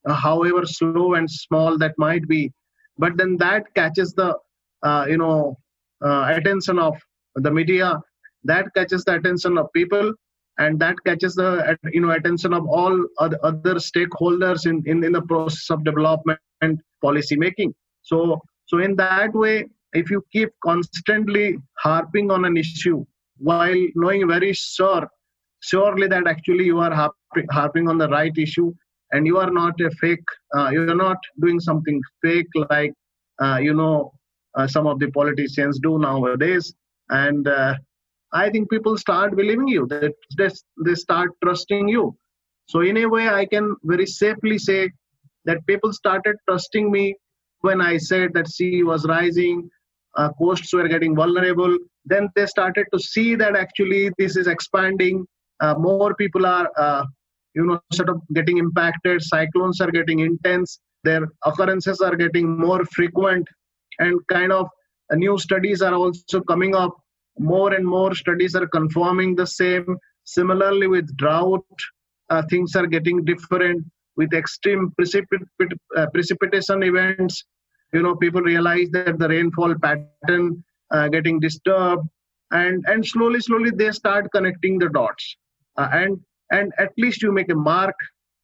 uh, 0.09 0.15
however 0.15 0.65
slow 0.67 1.15
and 1.15 1.31
small 1.31 1.79
that 1.79 1.95
might 1.99 2.27
be. 2.29 2.53
But 2.99 3.17
then 3.17 3.37
that 3.39 3.73
catches 3.75 4.13
the 4.15 4.37
uh, 4.83 5.07
you 5.09 5.17
know 5.17 5.57
uh, 6.05 6.33
attention 6.37 6.79
of 6.79 6.97
the 7.37 7.51
media 7.51 8.01
that 8.45 8.67
catches 8.75 9.05
the 9.05 9.15
attention 9.15 9.57
of 9.59 9.73
people 9.73 10.13
and 10.59 10.79
that 10.79 10.97
catches 11.05 11.35
the 11.35 11.77
you 11.93 12.01
know 12.01 12.11
attention 12.11 12.53
of 12.53 12.67
all 12.67 12.95
other, 13.19 13.77
stakeholders 13.91 14.67
in, 14.67 14.83
in 14.87 15.03
in 15.05 15.13
the 15.13 15.23
process 15.23 15.71
of 15.71 15.85
development 15.85 16.39
and 16.61 16.81
policy 17.01 17.37
making 17.37 17.75
so 18.03 18.41
so 18.67 18.79
in 18.79 18.95
that 18.97 19.33
way 19.35 19.65
if 19.93 20.11
you 20.11 20.25
keep 20.33 20.51
constantly 20.65 21.59
harping 21.79 22.31
on 22.31 22.45
an 22.45 22.57
issue 22.57 23.05
while 23.39 23.83
knowing 23.95 24.27
very 24.29 24.53
sure 24.53 25.09
surely 25.61 26.07
that 26.09 26.27
actually 26.27 26.65
you 26.65 26.79
are 26.79 26.93
harping, 26.93 27.47
harping 27.51 27.89
on 27.89 27.99
the 27.99 28.09
right 28.09 28.37
issue 28.37 28.73
and 29.13 29.27
you 29.27 29.39
are 29.39 29.51
not 29.51 29.81
a 29.81 29.91
fake 30.01 30.25
uh, 30.57 30.69
you're 30.71 30.95
not 30.95 31.19
doing 31.41 31.61
something 31.61 32.01
fake 32.23 32.49
like 32.71 32.93
uh, 33.43 33.59
you 33.61 33.75
know 33.75 34.13
uh, 34.55 34.67
some 34.67 34.87
of 34.87 34.99
the 34.99 35.11
politicians 35.11 35.79
do 35.83 35.99
nowadays. 35.99 36.75
And 37.09 37.47
uh, 37.49 37.75
i 38.33 38.49
think 38.51 38.71
people 38.71 38.97
start 38.97 39.37
believing 39.37 39.69
you 39.69 39.87
that 39.89 40.13
they, 40.39 40.49
they 40.85 40.95
start 40.95 41.31
trusting 41.45 41.89
you. 41.89 42.17
So 42.67 42.81
in 42.81 42.97
a 42.99 43.07
way 43.07 43.29
i 43.29 43.45
can 43.45 43.77
very 43.85 44.07
safely 44.07 44.59
say 44.59 44.91
that 45.45 45.67
people 45.67 45.93
started 45.93 46.37
trusting 46.49 46.91
me 46.91 47.15
when 47.61 47.81
i 47.81 47.97
said 47.97 48.33
that 48.35 48.49
sea 48.49 48.83
was 48.83 49.07
rising 49.07 49.69
uh, 50.17 50.31
coasts 50.39 50.73
were 50.73 50.89
getting 50.89 51.15
vulnerable. 51.15 51.77
Then 52.05 52.29
they 52.35 52.47
started 52.47 52.87
to 52.93 52.99
see 52.99 53.35
that 53.37 53.57
actually 53.57 54.11
this 54.19 54.37
is 54.37 54.47
expanding. 54.47 55.27
Uh, 55.61 55.75
more 55.79 56.15
people 56.15 56.45
are 56.47 56.69
uh, 56.77 57.05
you 57.55 57.67
know 57.67 57.81
sort 57.93 58.09
of 58.09 58.21
getting 58.35 58.59
impacted. 58.59 59.23
Cyclones 59.23 59.81
are 59.81 59.91
getting 59.91 60.21
intense. 60.21 60.81
Their 61.05 61.27
occurrences 61.45 62.01
are 62.01 62.17
getting 62.17 62.59
more 62.59 62.85
frequent. 62.87 63.47
And 63.99 64.21
kind 64.29 64.53
of 64.53 64.69
uh, 65.13 65.17
new 65.17 65.39
studies 65.39 65.83
are 65.83 65.95
also 65.95 66.41
coming 66.41 66.75
up 66.75 66.97
more 67.39 67.73
and 67.75 67.87
more 67.87 68.15
studies 68.15 68.55
are 68.55 68.67
confirming 68.67 69.35
the 69.35 69.47
same. 69.47 69.97
Similarly 70.25 70.87
with 70.87 71.17
drought 71.17 71.67
uh, 72.31 72.43
things 72.49 72.77
are 72.77 72.87
getting 72.87 73.25
different. 73.25 73.85
With 74.17 74.35
extreme 74.35 74.93
precipit- 74.99 75.49
uh, 75.97 76.07
precipitation 76.13 76.83
events 76.83 77.45
you 77.93 78.03
know 78.03 78.17
people 78.17 78.41
realize 78.41 78.89
that 78.91 79.19
the 79.19 79.29
rainfall 79.29 79.75
pattern 79.83 80.65
uh, 80.91 81.09
getting 81.09 81.39
disturbed 81.41 82.07
and 82.51 82.85
and 82.87 83.07
slowly 83.07 83.41
slowly 83.41 83.71
they 83.71 83.91
start 83.91 84.27
connecting 84.35 84.79
the 84.79 84.89
dots. 84.89 85.37
Uh, 85.77 85.89
and 85.93 86.21
and 86.51 86.73
at 86.79 86.91
least 86.99 87.23
you 87.23 87.33
make 87.33 87.51
a 87.51 87.55
mark 87.55 87.95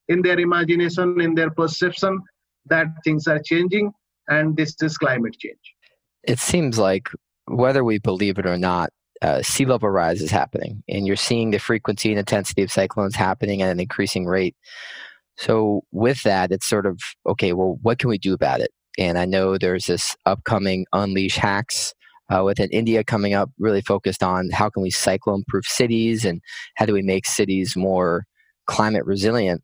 in 0.08 0.22
their 0.22 0.38
imagination 0.40 1.20
in 1.20 1.34
their 1.34 1.50
perception 1.50 2.18
that 2.66 2.86
things 3.04 3.26
are 3.26 3.40
changing 3.44 3.90
and 4.28 4.56
this 4.56 4.74
is 4.82 4.96
climate 4.98 5.36
change. 5.38 5.74
It 6.22 6.38
seems 6.38 6.78
like 6.78 7.08
whether 7.48 7.84
we 7.84 7.98
believe 7.98 8.38
it 8.38 8.46
or 8.46 8.58
not 8.58 8.90
uh, 9.22 9.42
sea 9.42 9.64
level 9.64 9.88
rise 9.88 10.20
is 10.20 10.30
happening 10.30 10.82
and 10.88 11.06
you're 11.06 11.16
seeing 11.16 11.50
the 11.50 11.58
frequency 11.58 12.10
and 12.10 12.18
intensity 12.18 12.62
of 12.62 12.70
cyclones 12.70 13.16
happening 13.16 13.62
at 13.62 13.70
an 13.70 13.80
increasing 13.80 14.26
rate 14.26 14.54
so 15.36 15.82
with 15.90 16.22
that 16.22 16.52
it's 16.52 16.68
sort 16.68 16.86
of 16.86 17.00
okay 17.26 17.52
well 17.52 17.78
what 17.82 17.98
can 17.98 18.10
we 18.10 18.18
do 18.18 18.32
about 18.32 18.60
it 18.60 18.70
and 18.96 19.18
i 19.18 19.24
know 19.24 19.58
there's 19.58 19.86
this 19.86 20.14
upcoming 20.24 20.86
unleash 20.92 21.36
Hacks 21.36 21.94
uh, 22.30 22.44
with 22.44 22.58
an 22.58 22.68
India 22.70 23.02
coming 23.02 23.34
up, 23.34 23.50
really 23.58 23.80
focused 23.80 24.22
on 24.22 24.50
how 24.52 24.68
can 24.68 24.82
we 24.82 24.90
cyclone 24.90 25.44
proof 25.48 25.64
cities 25.64 26.24
and 26.24 26.40
how 26.76 26.86
do 26.86 26.92
we 26.92 27.02
make 27.02 27.26
cities 27.26 27.74
more 27.76 28.24
climate 28.66 29.04
resilient. 29.04 29.62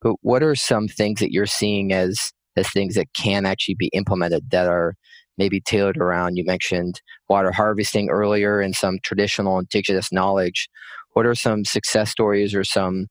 But 0.00 0.14
what 0.22 0.42
are 0.42 0.54
some 0.54 0.88
things 0.88 1.20
that 1.20 1.32
you're 1.32 1.46
seeing 1.46 1.92
as 1.92 2.32
as 2.56 2.70
things 2.70 2.94
that 2.94 3.12
can 3.14 3.46
actually 3.46 3.74
be 3.74 3.88
implemented 3.88 4.50
that 4.50 4.68
are 4.68 4.94
maybe 5.38 5.60
tailored 5.60 5.96
around? 5.96 6.36
You 6.36 6.44
mentioned 6.44 7.00
water 7.28 7.52
harvesting 7.52 8.10
earlier 8.10 8.60
and 8.60 8.74
some 8.74 8.98
traditional 9.02 9.58
indigenous 9.58 10.12
knowledge. 10.12 10.68
What 11.12 11.26
are 11.26 11.34
some 11.34 11.64
success 11.64 12.10
stories 12.10 12.54
or 12.54 12.64
some 12.64 13.06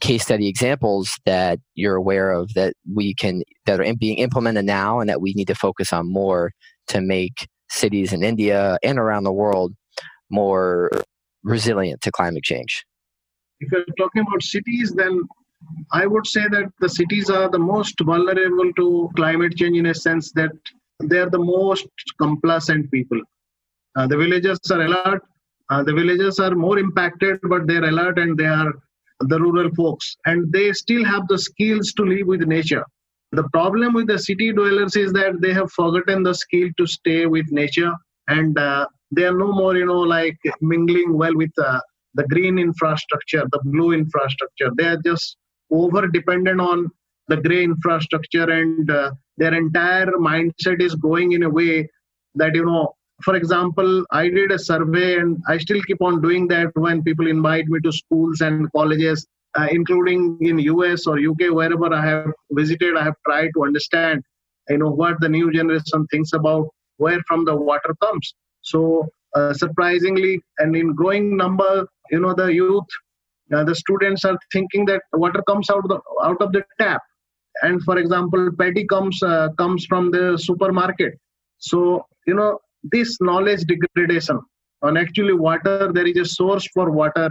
case 0.00 0.22
study 0.22 0.48
examples 0.48 1.18
that 1.24 1.58
you're 1.74 1.96
aware 1.96 2.32
of 2.32 2.52
that 2.54 2.74
we 2.92 3.14
can 3.14 3.42
that 3.66 3.80
are 3.80 3.94
being 3.94 4.18
implemented 4.18 4.64
now 4.64 5.00
and 5.00 5.08
that 5.08 5.20
we 5.20 5.32
need 5.34 5.46
to 5.46 5.54
focus 5.54 5.92
on 5.92 6.12
more 6.12 6.52
to 6.88 7.00
make 7.00 7.48
cities 7.70 8.12
in 8.12 8.22
India 8.22 8.78
and 8.82 8.98
around 8.98 9.24
the 9.24 9.32
world 9.32 9.72
more 10.30 10.90
resilient 11.42 12.00
to 12.02 12.10
climate 12.10 12.42
change? 12.42 12.84
If 13.60 13.70
you're 13.72 13.84
talking 13.96 14.22
about 14.22 14.42
cities, 14.42 14.92
then 14.94 15.20
I 15.92 16.06
would 16.06 16.26
say 16.26 16.42
that 16.50 16.70
the 16.80 16.88
cities 16.88 17.30
are 17.30 17.48
the 17.48 17.58
most 17.58 17.94
vulnerable 18.00 18.72
to 18.76 19.10
climate 19.16 19.56
change 19.56 19.78
in 19.78 19.86
a 19.86 19.94
sense 19.94 20.32
that 20.32 20.52
they're 21.00 21.30
the 21.30 21.38
most 21.38 21.86
complacent 22.20 22.90
people. 22.90 23.20
Uh, 23.96 24.06
the 24.06 24.16
villagers 24.16 24.58
are 24.70 24.82
alert. 24.82 25.22
Uh, 25.70 25.82
the 25.82 25.92
villagers 25.92 26.38
are 26.38 26.54
more 26.54 26.78
impacted, 26.78 27.38
but 27.44 27.66
they're 27.66 27.84
alert 27.84 28.18
and 28.18 28.36
they 28.36 28.46
are 28.46 28.72
the 29.20 29.40
rural 29.40 29.70
folks. 29.74 30.16
And 30.26 30.52
they 30.52 30.72
still 30.72 31.04
have 31.04 31.26
the 31.28 31.38
skills 31.38 31.92
to 31.94 32.04
live 32.04 32.26
with 32.26 32.42
nature. 32.42 32.84
The 33.32 33.48
problem 33.52 33.94
with 33.94 34.06
the 34.06 34.18
city 34.18 34.52
dwellers 34.52 34.94
is 34.96 35.12
that 35.12 35.40
they 35.40 35.52
have 35.52 35.70
forgotten 35.72 36.22
the 36.22 36.34
skill 36.34 36.68
to 36.76 36.86
stay 36.86 37.26
with 37.26 37.50
nature 37.50 37.92
and 38.28 38.56
uh, 38.58 38.86
they 39.10 39.24
are 39.24 39.36
no 39.36 39.52
more, 39.52 39.76
you 39.76 39.86
know, 39.86 40.00
like 40.00 40.38
mingling 40.60 41.16
well 41.16 41.34
with 41.34 41.50
uh, 41.58 41.80
the 42.14 42.24
green 42.28 42.58
infrastructure, 42.58 43.44
the 43.50 43.60
blue 43.64 43.92
infrastructure. 43.92 44.70
They 44.76 44.86
are 44.86 45.00
just 45.04 45.36
over 45.70 46.06
dependent 46.06 46.60
on 46.60 46.90
the 47.28 47.36
gray 47.36 47.64
infrastructure 47.64 48.50
and 48.50 48.90
uh, 48.90 49.10
their 49.36 49.54
entire 49.54 50.12
mindset 50.12 50.80
is 50.80 50.94
going 50.94 51.32
in 51.32 51.42
a 51.44 51.50
way 51.50 51.88
that, 52.34 52.54
you 52.54 52.64
know, 52.64 52.94
for 53.22 53.36
example, 53.36 54.04
I 54.10 54.28
did 54.28 54.50
a 54.50 54.58
survey 54.58 55.18
and 55.18 55.38
I 55.48 55.58
still 55.58 55.80
keep 55.82 56.02
on 56.02 56.20
doing 56.20 56.48
that 56.48 56.70
when 56.74 57.02
people 57.02 57.28
invite 57.28 57.66
me 57.66 57.80
to 57.80 57.92
schools 57.92 58.40
and 58.40 58.70
colleges 58.72 59.26
uh, 59.56 59.68
including 59.70 60.38
in 60.40 60.58
US 60.58 61.06
or 61.06 61.18
UK, 61.18 61.50
wherever 61.50 61.92
I 61.92 62.04
have 62.04 62.32
visited, 62.50 62.96
I 62.96 63.04
have 63.04 63.14
tried 63.26 63.50
to 63.54 63.64
understand, 63.64 64.22
you 64.68 64.78
know, 64.78 64.90
what 64.90 65.20
the 65.20 65.28
new 65.28 65.52
generation 65.52 66.06
thinks 66.10 66.32
about 66.32 66.68
where 66.96 67.20
from 67.28 67.44
the 67.44 67.54
water 67.54 67.94
comes. 68.02 68.34
So 68.62 69.08
uh, 69.34 69.52
surprisingly, 69.52 70.40
and 70.58 70.74
in 70.76 70.94
growing 70.94 71.36
number, 71.36 71.86
you 72.10 72.20
know, 72.20 72.34
the 72.34 72.46
youth, 72.46 72.84
uh, 73.54 73.64
the 73.64 73.74
students 73.74 74.24
are 74.24 74.38
thinking 74.52 74.86
that 74.86 75.02
water 75.12 75.42
comes 75.46 75.70
out 75.70 75.84
of 75.84 75.88
the, 75.88 76.00
out 76.22 76.40
of 76.40 76.52
the 76.52 76.64
tap, 76.80 77.02
and 77.62 77.82
for 77.82 77.98
example, 77.98 78.50
paddy 78.58 78.84
comes 78.86 79.22
uh, 79.22 79.48
comes 79.58 79.86
from 79.86 80.10
the 80.10 80.38
supermarket. 80.38 81.14
So 81.58 82.06
you 82.26 82.34
know, 82.34 82.58
this 82.82 83.18
knowledge 83.20 83.64
degradation 83.64 84.40
on 84.82 84.96
actually 84.96 85.34
water, 85.34 85.90
there 85.92 86.06
is 86.06 86.16
a 86.18 86.24
source 86.24 86.66
for 86.74 86.90
water 86.90 87.30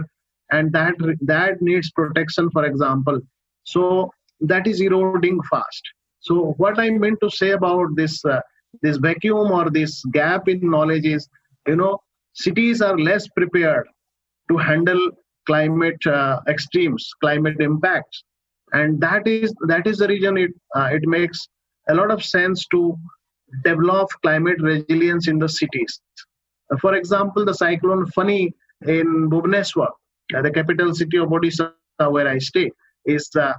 and 0.50 0.72
that 0.72 0.94
that 1.22 1.60
needs 1.60 1.90
protection 1.92 2.50
for 2.50 2.64
example. 2.64 3.20
So 3.64 4.10
that 4.40 4.66
is 4.66 4.80
eroding 4.80 5.40
fast. 5.50 5.82
So 6.20 6.54
what 6.56 6.78
i 6.78 6.90
meant 6.90 7.18
to 7.22 7.30
say 7.30 7.50
about 7.50 7.96
this 7.96 8.24
uh, 8.24 8.40
this 8.82 8.96
vacuum 8.96 9.50
or 9.52 9.70
this 9.70 10.04
gap 10.12 10.48
in 10.48 10.70
knowledge 10.70 11.06
is 11.06 11.28
you 11.66 11.76
know 11.76 11.98
cities 12.34 12.80
are 12.80 12.98
less 12.98 13.28
prepared 13.28 13.86
to 14.50 14.56
handle 14.56 15.02
climate 15.46 16.06
uh, 16.06 16.40
extremes 16.48 17.10
climate 17.20 17.60
impacts 17.60 18.24
and 18.74 19.00
that 19.00 19.26
is 19.26 19.54
that 19.72 19.86
is 19.86 19.98
the 19.98 20.08
reason 20.08 20.36
it 20.44 20.52
uh, 20.76 20.88
it 20.98 21.04
makes 21.16 21.48
a 21.88 21.94
lot 21.94 22.10
of 22.10 22.22
sense 22.24 22.66
to 22.74 22.80
develop 23.64 24.08
climate 24.22 24.60
resilience 24.60 25.28
in 25.28 25.38
the 25.38 25.48
cities. 25.48 26.00
For 26.80 26.94
example 26.94 27.44
the 27.44 27.54
cyclone 27.54 28.06
fani 28.06 28.52
in 28.96 29.30
bhubaneswar 29.30 29.90
uh, 30.36 30.42
the 30.46 30.50
capital 30.50 30.94
city 30.94 31.18
of 31.18 31.28
odisha 31.28 31.68
where 32.14 32.28
i 32.28 32.38
stay 32.38 32.70
is 33.04 33.28
uh, 33.46 33.52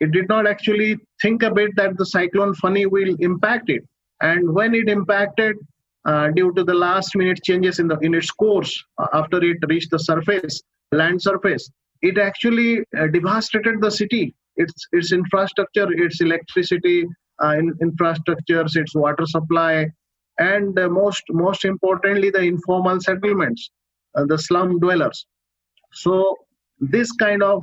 it 0.00 0.10
did 0.12 0.28
not 0.28 0.46
actually 0.46 0.90
think 1.22 1.42
a 1.42 1.52
bit 1.58 1.70
that 1.76 1.96
the 1.96 2.06
cyclone 2.06 2.54
fani 2.54 2.86
will 2.86 3.14
impact 3.20 3.70
it. 3.70 3.82
And 4.20 4.52
when 4.52 4.74
it 4.74 4.88
impacted 4.88 5.56
uh, 6.04 6.28
due 6.30 6.52
to 6.54 6.64
the 6.64 6.74
last 6.74 7.14
minute 7.14 7.40
changes 7.44 7.78
in 7.78 7.88
the 7.88 7.98
in 8.00 8.14
its 8.14 8.30
course 8.30 8.72
uh, 8.98 9.08
after 9.12 9.42
it 9.50 9.58
reached 9.68 9.90
the 9.90 9.98
surface 9.98 10.60
land 10.90 11.22
surface 11.22 11.70
it 12.02 12.18
actually 12.18 12.80
uh, 12.98 13.06
devastated 13.06 13.80
the 13.80 13.90
city 13.90 14.34
its 14.56 14.86
its 14.92 15.12
infrastructure 15.12 15.88
its 15.92 16.20
electricity 16.20 17.06
uh, 17.42 17.54
in, 17.58 17.72
infrastructures 17.82 18.76
its 18.76 18.94
water 18.94 19.26
supply 19.26 19.86
and 20.38 20.78
uh, 20.78 20.88
most 20.88 21.22
most 21.30 21.64
importantly 21.64 22.30
the 22.30 22.40
informal 22.40 23.00
settlements 23.00 23.70
uh, 24.16 24.24
the 24.26 24.38
slum 24.38 24.78
dwellers 24.78 25.26
so 25.92 26.36
this 26.80 27.10
kind 27.12 27.42
of 27.42 27.62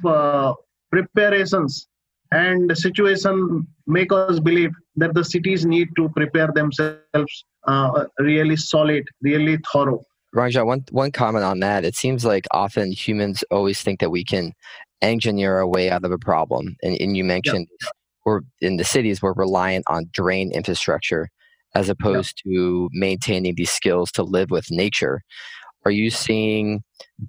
preparations 0.91 1.87
and 2.31 2.77
situation 2.77 3.67
make 3.87 4.11
us 4.11 4.39
believe 4.39 4.71
that 4.95 5.13
the 5.13 5.23
cities 5.23 5.65
need 5.65 5.87
to 5.95 6.09
prepare 6.09 6.49
themselves 6.53 7.45
uh, 7.67 8.05
really 8.19 8.55
solid 8.55 9.03
really 9.21 9.57
thorough 9.71 10.03
Ranjan, 10.35 10.67
one 10.67 10.83
one 10.91 11.11
comment 11.11 11.43
on 11.43 11.59
that. 11.61 11.83
It 11.83 11.95
seems 11.95 12.23
like 12.23 12.45
often 12.51 12.91
humans 12.91 13.43
always 13.49 13.81
think 13.81 13.99
that 13.99 14.11
we 14.11 14.23
can 14.23 14.53
engineer 15.01 15.55
our 15.55 15.67
way 15.67 15.89
out 15.89 16.03
of 16.03 16.11
a 16.11 16.17
problem. 16.17 16.75
And, 16.83 16.99
and 16.99 17.15
you 17.15 17.23
mentioned 17.23 17.67
yeah. 17.81 17.89
we're 18.25 18.41
in 18.61 18.77
the 18.77 18.83
cities 18.83 19.21
we're 19.21 19.33
reliant 19.33 19.85
on 19.87 20.09
gray 20.15 20.41
infrastructure 20.41 21.29
as 21.75 21.89
opposed 21.89 22.41
yeah. 22.45 22.55
to 22.55 22.89
maintaining 22.93 23.55
these 23.55 23.71
skills 23.71 24.11
to 24.13 24.23
live 24.23 24.51
with 24.51 24.71
nature. 24.71 25.21
Are 25.85 25.91
you 25.91 26.09
seeing 26.09 26.83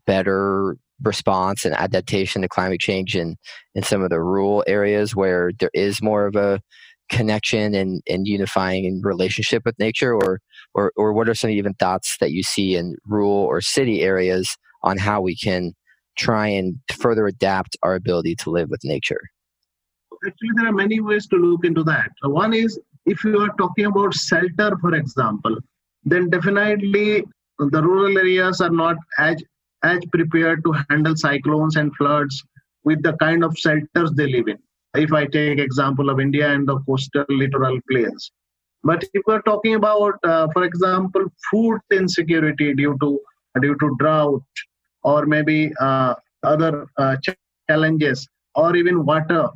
better 0.07 0.77
response 1.03 1.65
and 1.65 1.75
adaptation 1.75 2.43
to 2.43 2.49
climate 2.49 2.81
change 2.81 3.17
in, 3.17 3.37
in 3.75 3.83
some 3.83 4.03
of 4.03 4.11
the 4.11 4.21
rural 4.21 4.65
areas 4.67 5.15
where 5.15 5.53
there 5.59 5.71
is 5.73 6.03
more 6.03 6.27
of 6.27 6.37
a 6.37 6.61
connection 7.09 7.75
and, 7.75 8.03
and 8.09 8.27
unifying 8.27 8.85
in 8.85 9.01
relationship 9.03 9.63
with 9.65 9.79
nature 9.79 10.15
or, 10.15 10.41
or 10.75 10.93
or 10.97 11.13
what 11.13 11.29
are 11.29 11.35
some 11.35 11.51
even 11.51 11.75
thoughts 11.75 12.17
that 12.21 12.31
you 12.31 12.43
see 12.43 12.77
in 12.77 12.97
rural 13.05 13.33
or 13.33 13.61
city 13.61 14.03
areas 14.03 14.57
on 14.83 14.97
how 14.97 15.21
we 15.21 15.37
can 15.37 15.73
try 16.27 16.47
and 16.47 16.79
further 17.03 17.27
adapt 17.27 17.77
our 17.83 17.95
ability 17.95 18.35
to 18.37 18.51
live 18.51 18.71
with 18.71 18.83
nature. 18.85 19.21
Actually 20.27 20.55
there 20.57 20.69
are 20.69 20.79
many 20.85 21.01
ways 21.01 21.27
to 21.29 21.37
look 21.37 21.65
into 21.65 21.83
that. 21.85 22.11
One 22.23 22.53
is 22.53 22.79
if 23.07 23.25
you 23.25 23.39
are 23.45 23.53
talking 23.59 23.87
about 23.87 24.15
shelter 24.15 24.71
for 24.81 24.95
example 24.95 25.57
then 26.05 26.29
definitely 26.31 27.25
the 27.59 27.83
rural 27.83 28.19
areas 28.19 28.61
are 28.61 28.71
not 28.71 28.97
as 29.19 29.43
as 29.83 30.01
prepared 30.13 30.63
to 30.65 30.73
handle 30.89 31.17
cyclones 31.17 31.77
and 31.77 31.95
floods 31.97 32.43
with 32.85 33.03
the 33.03 33.15
kind 33.15 33.45
of 33.45 33.57
shelters 33.57 34.11
they 34.13 34.27
live 34.27 34.49
in. 34.49 34.59
If 34.95 35.13
I 35.13 35.25
take 35.27 35.59
example 35.59 36.11
of 36.11 36.21
India 36.21 36.51
and 36.51 36.69
the 36.69 36.79
coastal 36.81 37.25
littoral 37.29 37.79
plains, 37.91 38.31
but 38.83 39.05
if 39.15 39.23
we're 39.27 39.43
talking 39.43 39.75
about, 39.75 40.15
uh, 40.25 40.49
for 40.53 40.65
example, 40.65 41.25
food 41.51 41.81
insecurity 41.93 42.75
due 42.75 42.97
to 43.01 43.21
due 43.61 43.77
to 43.83 43.97
drought 43.99 44.43
or 45.03 45.27
maybe 45.27 45.73
uh, 45.81 46.15
other 46.43 46.87
uh, 46.99 47.17
challenges 47.69 48.29
or 48.55 48.77
even 48.77 49.05
water, 49.05 49.49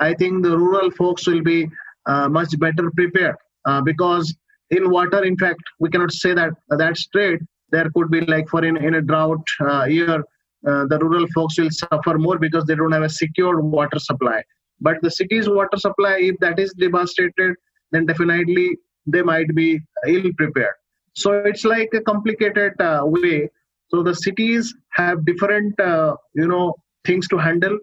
I 0.00 0.14
think 0.14 0.42
the 0.42 0.56
rural 0.56 0.90
folks 0.90 1.26
will 1.26 1.42
be 1.42 1.68
uh, 2.06 2.28
much 2.28 2.58
better 2.58 2.90
prepared 2.90 3.36
because 3.84 4.34
in 4.70 4.90
water, 4.90 5.24
in 5.24 5.36
fact, 5.36 5.60
we 5.80 5.88
cannot 5.88 6.12
say 6.12 6.34
that 6.34 6.52
that's 6.70 7.00
straight. 7.02 7.40
There 7.70 7.90
could 7.94 8.10
be 8.10 8.20
like 8.22 8.48
for 8.48 8.64
in, 8.64 8.76
in 8.76 8.94
a 8.94 9.02
drought 9.02 9.46
year 9.88 10.24
uh, 10.66 10.86
the 10.86 10.98
rural 10.98 11.26
folks 11.34 11.58
will 11.58 11.70
suffer 11.70 12.18
more 12.18 12.38
because 12.38 12.64
they 12.64 12.74
don't 12.74 12.92
have 12.92 13.02
a 13.02 13.08
secured 13.08 13.62
water 13.62 13.98
supply. 13.98 14.42
But 14.80 14.96
the 15.02 15.10
city's 15.10 15.48
water 15.48 15.76
supply 15.76 16.18
if 16.20 16.38
that 16.40 16.58
is 16.58 16.72
devastated 16.72 17.54
then 17.92 18.06
definitely 18.06 18.78
they 19.06 19.22
might 19.22 19.54
be 19.54 19.80
ill 20.06 20.30
prepared. 20.36 20.74
So 21.14 21.32
it's 21.32 21.64
like 21.64 21.90
a 21.94 22.00
complicated 22.00 22.80
uh, 22.80 23.02
way 23.04 23.50
so 23.88 24.02
the 24.02 24.14
cities 24.14 24.74
have 24.92 25.24
different 25.24 25.78
uh, 25.80 26.16
you 26.34 26.48
know 26.48 26.74
things 27.04 27.28
to 27.28 27.36
handle 27.36 27.78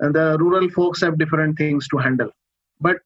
and 0.00 0.14
the 0.14 0.36
rural 0.38 0.68
folks 0.70 1.00
have 1.00 1.18
different 1.18 1.56
things 1.56 1.86
to 1.88 1.96
handle. 1.96 2.30
But 2.80 2.96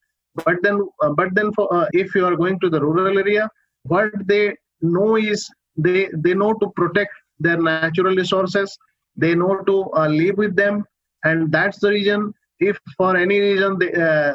but 0.45 0.57
then 0.63 0.81
uh, 1.03 1.11
but 1.11 1.35
then 1.35 1.53
for, 1.53 1.73
uh, 1.73 1.87
if 1.93 2.15
you 2.15 2.25
are 2.27 2.37
going 2.37 2.59
to 2.61 2.71
the 2.71 2.81
rural 2.81 3.19
area 3.19 3.49
what 3.85 4.11
they 4.27 4.55
know 4.81 5.17
is 5.17 5.49
they 5.77 6.09
they 6.15 6.35
know 6.35 6.53
to 6.55 6.71
protect 6.77 7.13
their 7.39 7.61
natural 7.61 8.15
resources 8.15 8.77
they 9.17 9.35
know 9.35 9.57
to 9.67 9.91
uh, 9.97 10.09
live 10.09 10.37
with 10.37 10.55
them 10.57 10.85
and 11.25 11.51
that's 11.53 11.79
the 11.81 11.91
reason 11.91 12.33
if 12.61 12.79
for 12.97 13.17
any 13.17 13.39
reason 13.41 13.79
they, 13.79 13.93
uh, 13.93 14.35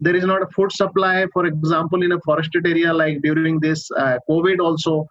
there 0.00 0.14
is 0.14 0.24
not 0.24 0.42
a 0.42 0.46
food 0.54 0.72
supply 0.72 1.26
for 1.32 1.46
example 1.46 2.02
in 2.02 2.12
a 2.12 2.20
forested 2.20 2.66
area 2.66 2.92
like 2.92 3.20
during 3.22 3.58
this 3.60 3.90
uh, 3.92 4.18
covid 4.28 4.60
also 4.60 5.06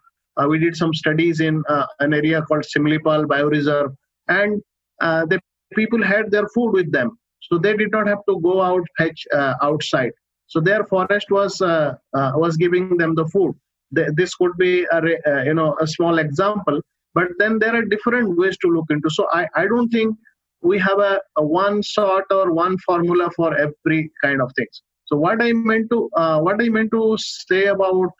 we 0.48 0.58
did 0.58 0.76
some 0.76 0.94
studies 0.94 1.40
in 1.40 1.62
uh, 1.68 1.86
an 2.00 2.14
area 2.14 2.42
called 2.42 2.64
simlipal 2.74 3.24
bioreserve 3.26 3.94
and 4.28 4.60
uh, 5.00 5.26
the 5.26 5.40
people 5.74 6.02
had 6.02 6.30
their 6.30 6.46
food 6.54 6.72
with 6.72 6.90
them. 6.92 7.18
So 7.42 7.58
they 7.58 7.76
did 7.76 7.90
not 7.90 8.06
have 8.06 8.24
to 8.28 8.40
go 8.40 8.62
out 8.62 8.82
fetch 8.98 9.26
outside. 9.62 10.12
So 10.46 10.60
their 10.60 10.84
forest 10.84 11.30
was 11.30 11.60
was 11.60 12.56
giving 12.56 12.96
them 12.96 13.14
the 13.14 13.26
food. 13.26 13.54
This 13.90 14.34
could 14.34 14.56
be 14.58 14.86
a 14.92 14.98
uh, 14.98 15.42
you 15.42 15.54
know 15.54 15.76
a 15.80 15.86
small 15.86 16.18
example 16.18 16.80
but 17.14 17.28
then 17.38 17.58
there 17.58 17.74
are 17.74 17.84
different 17.84 18.36
ways 18.38 18.56
to 18.58 18.68
look 18.68 18.86
into. 18.90 19.10
So 19.10 19.26
i, 19.32 19.46
I 19.54 19.66
don't 19.66 19.88
think 19.88 20.16
we 20.62 20.78
have 20.78 20.98
a, 20.98 21.20
a 21.36 21.44
one 21.44 21.82
sort 21.82 22.24
or 22.30 22.52
one 22.52 22.78
formula 22.78 23.30
for 23.36 23.56
every 23.56 24.10
kind 24.22 24.40
of 24.40 24.50
things. 24.56 24.82
So 25.06 25.16
what 25.16 25.42
i 25.42 25.52
meant 25.52 25.90
to 25.90 26.08
uh, 26.16 26.38
what 26.40 26.62
i 26.62 26.68
meant 26.68 26.90
to 26.92 27.16
say 27.18 27.66
about 27.66 28.10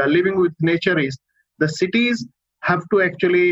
uh, 0.00 0.06
living 0.06 0.40
with 0.40 0.54
nature 0.60 0.98
is 0.98 1.16
the 1.62 1.68
cities 1.68 2.26
have 2.70 2.82
to 2.92 3.02
actually 3.08 3.48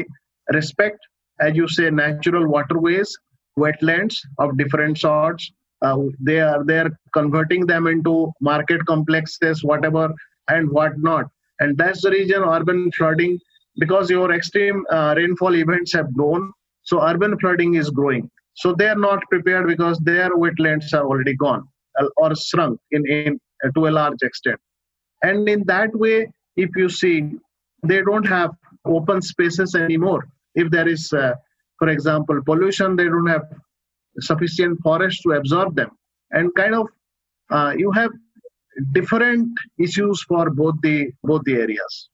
respect 0.59 0.99
as 1.41 1.57
you 1.61 1.67
say 1.77 1.91
natural 1.91 2.47
waterways 2.55 3.11
wetlands 3.59 4.17
of 4.39 4.57
different 4.59 4.99
sorts. 4.99 5.51
Uh, 5.83 5.97
they 6.21 6.41
are 6.41 6.63
they're 6.65 6.91
converting 7.15 7.67
them 7.67 7.87
into 7.87 8.15
market 8.41 8.81
complexes 8.87 9.65
whatever 9.65 10.07
and 10.49 10.71
whatnot. 10.71 11.27
And 11.61 11.77
that's 11.77 12.03
the 12.03 12.11
reason 12.11 12.43
urban 12.43 12.91
flooding 12.97 13.39
because 13.79 14.11
your 14.11 14.33
extreme 14.33 14.85
uh, 14.91 15.15
rainfall 15.17 15.55
events 15.55 15.93
have 15.95 16.13
grown 16.15 16.53
so 16.83 17.03
urban 17.03 17.39
flooding 17.39 17.75
is 17.75 17.91
growing. 17.91 18.31
So 18.55 18.75
they 18.75 18.89
are 18.89 18.97
not 18.97 19.23
prepared 19.31 19.67
because 19.69 19.99
their 20.01 20.31
wetlands 20.37 20.93
are 20.93 21.05
already 21.05 21.35
gone 21.37 21.65
uh, 22.01 22.07
or 22.17 22.35
shrunk 22.35 22.81
in, 22.91 23.07
in 23.07 23.41
uh, 23.65 23.71
to 23.77 23.87
a 23.89 23.93
large 24.01 24.23
extent. 24.23 24.59
And 25.23 25.49
in 25.49 25.65
that 25.67 25.91
way 25.95 26.29
if 26.57 26.71
you 26.77 26.89
see 26.89 27.33
they 27.83 28.03
don't 28.03 28.27
have 28.27 28.51
open 28.85 29.23
spaces 29.23 29.75
anymore. 29.75 30.27
If 30.55 30.71
there 30.71 30.89
is 30.89 31.13
uh, 31.13 31.33
for 31.79 31.89
example 31.89 32.41
pollution 32.45 32.97
they 32.97 33.05
don't 33.05 33.27
have 33.27 33.43
sufficient 34.21 34.81
forest 34.83 35.21
to 35.23 35.33
absorb 35.33 35.77
them. 35.77 35.91
And 36.31 36.55
kind 36.55 36.75
of 36.75 36.87
uh, 37.51 37.75
you 37.77 37.91
have 37.93 38.11
different 38.93 39.49
issues 39.79 40.23
for 40.23 40.51
both 40.51 40.77
the 40.83 41.11
both 41.23 41.43
the 41.45 41.55
areas. 41.55 42.09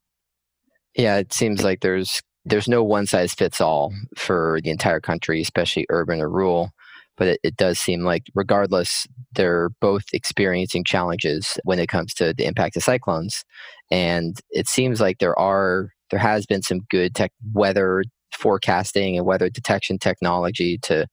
Yeah 0.95 1.17
it 1.17 1.33
seems 1.33 1.63
like 1.63 1.81
there's 1.81 2.23
there's 2.45 2.69
no 2.69 2.83
one 2.83 3.07
size 3.07 3.35
fits 3.35 3.61
all 3.61 3.93
for 4.17 4.61
the 4.63 4.71
entire 4.71 5.01
country 5.01 5.41
especially 5.41 5.87
urban 5.89 6.21
or 6.21 6.29
rural 6.29 6.71
but 7.17 7.29
it, 7.29 7.41
it, 7.43 7.57
does 7.57 7.79
seem 7.79 8.03
like 8.03 8.25
regardless 8.35 9.07
they're 9.33 9.71
both 9.81 10.05
experiencing 10.13 10.85
challenges 10.85 11.59
when 11.65 11.79
it 11.79 11.89
comes 11.89 12.15
to 12.15 12.35
the 12.35 12.45
impact 12.45 12.77
of 12.77 12.83
cyclones. 12.83 13.45
And 13.91 14.39
it 14.51 14.69
seems 14.69 15.01
like 15.01 15.19
there 15.19 15.39
are 15.39 15.91
there 16.11 16.21
has 16.21 16.47
been 16.47 16.63
some 16.63 16.81
good 16.91 17.15
tech 17.15 17.33
weather 17.53 18.05
forecasting 18.33 19.17
and 19.17 19.27
weather 19.27 19.49
detection 19.49 19.99
technology 19.99 20.79
to 20.83 21.07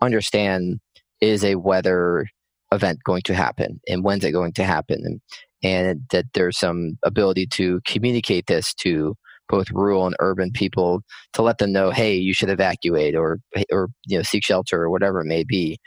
understand 0.00 0.78
is 1.20 1.44
a 1.44 1.56
weather 1.56 2.26
event 2.72 2.98
going 3.04 3.22
to 3.22 3.34
happen 3.34 3.80
and 3.88 4.04
when's 4.04 4.24
it 4.24 4.32
going 4.32 4.52
to 4.52 4.64
happen? 4.64 5.02
And, 5.04 5.20
and 5.62 6.00
that 6.10 6.26
there's 6.34 6.58
some 6.58 6.98
ability 7.02 7.46
to 7.46 7.80
communicate 7.86 8.46
this 8.46 8.74
to 8.74 9.16
both 9.48 9.70
rural 9.70 10.06
and 10.06 10.16
urban 10.20 10.50
people 10.52 11.02
to 11.32 11.42
let 11.42 11.58
them 11.58 11.72
know, 11.72 11.90
hey, 11.90 12.14
you 12.14 12.34
should 12.34 12.50
evacuate 12.50 13.14
or 13.14 13.38
or 13.70 13.88
you 14.06 14.16
know 14.16 14.22
seek 14.22 14.44
shelter 14.44 14.82
or 14.82 14.90
whatever 14.90 15.20
it 15.20 15.26
may 15.26 15.44
be. 15.44 15.78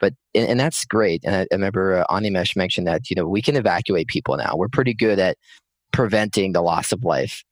But 0.00 0.14
and, 0.34 0.48
and 0.48 0.60
that's 0.60 0.84
great. 0.84 1.22
And 1.24 1.34
I, 1.34 1.40
I 1.40 1.46
remember 1.52 1.98
uh, 1.98 2.04
Animesh 2.14 2.56
mentioned 2.56 2.86
that 2.86 3.10
you 3.10 3.16
know 3.16 3.26
we 3.26 3.42
can 3.42 3.56
evacuate 3.56 4.08
people 4.08 4.36
now. 4.36 4.54
We're 4.56 4.68
pretty 4.68 4.94
good 4.94 5.18
at 5.18 5.36
preventing 5.92 6.52
the 6.52 6.62
loss 6.62 6.92
of 6.92 7.04
life. 7.04 7.42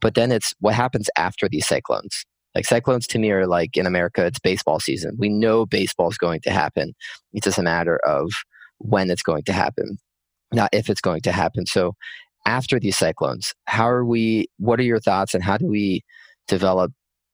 But 0.00 0.14
then 0.14 0.32
it's 0.32 0.52
what 0.60 0.74
happens 0.74 1.08
after 1.16 1.48
these 1.48 1.66
cyclones. 1.66 2.24
Like 2.54 2.66
cyclones 2.66 3.06
to 3.08 3.18
me 3.18 3.30
are 3.32 3.46
like 3.46 3.76
in 3.76 3.86
America, 3.86 4.24
it's 4.24 4.38
baseball 4.38 4.78
season. 4.78 5.16
We 5.18 5.28
know 5.28 5.66
baseball 5.66 6.08
is 6.10 6.18
going 6.18 6.40
to 6.42 6.50
happen. 6.50 6.92
It's 7.32 7.44
just 7.44 7.58
a 7.58 7.62
matter 7.62 7.98
of 8.06 8.30
when 8.78 9.10
it's 9.10 9.22
going 9.22 9.42
to 9.44 9.52
happen, 9.52 9.98
not 10.52 10.70
if 10.72 10.88
it's 10.88 11.00
going 11.00 11.22
to 11.22 11.32
happen. 11.32 11.66
So 11.66 11.94
after 12.46 12.78
these 12.78 12.96
cyclones, 12.96 13.52
how 13.66 13.88
are 13.88 14.04
we, 14.04 14.48
what 14.58 14.78
are 14.80 14.84
your 14.84 15.00
thoughts 15.00 15.34
and 15.34 15.42
how 15.42 15.56
do 15.56 15.66
we 15.66 16.02
develop 16.48 16.92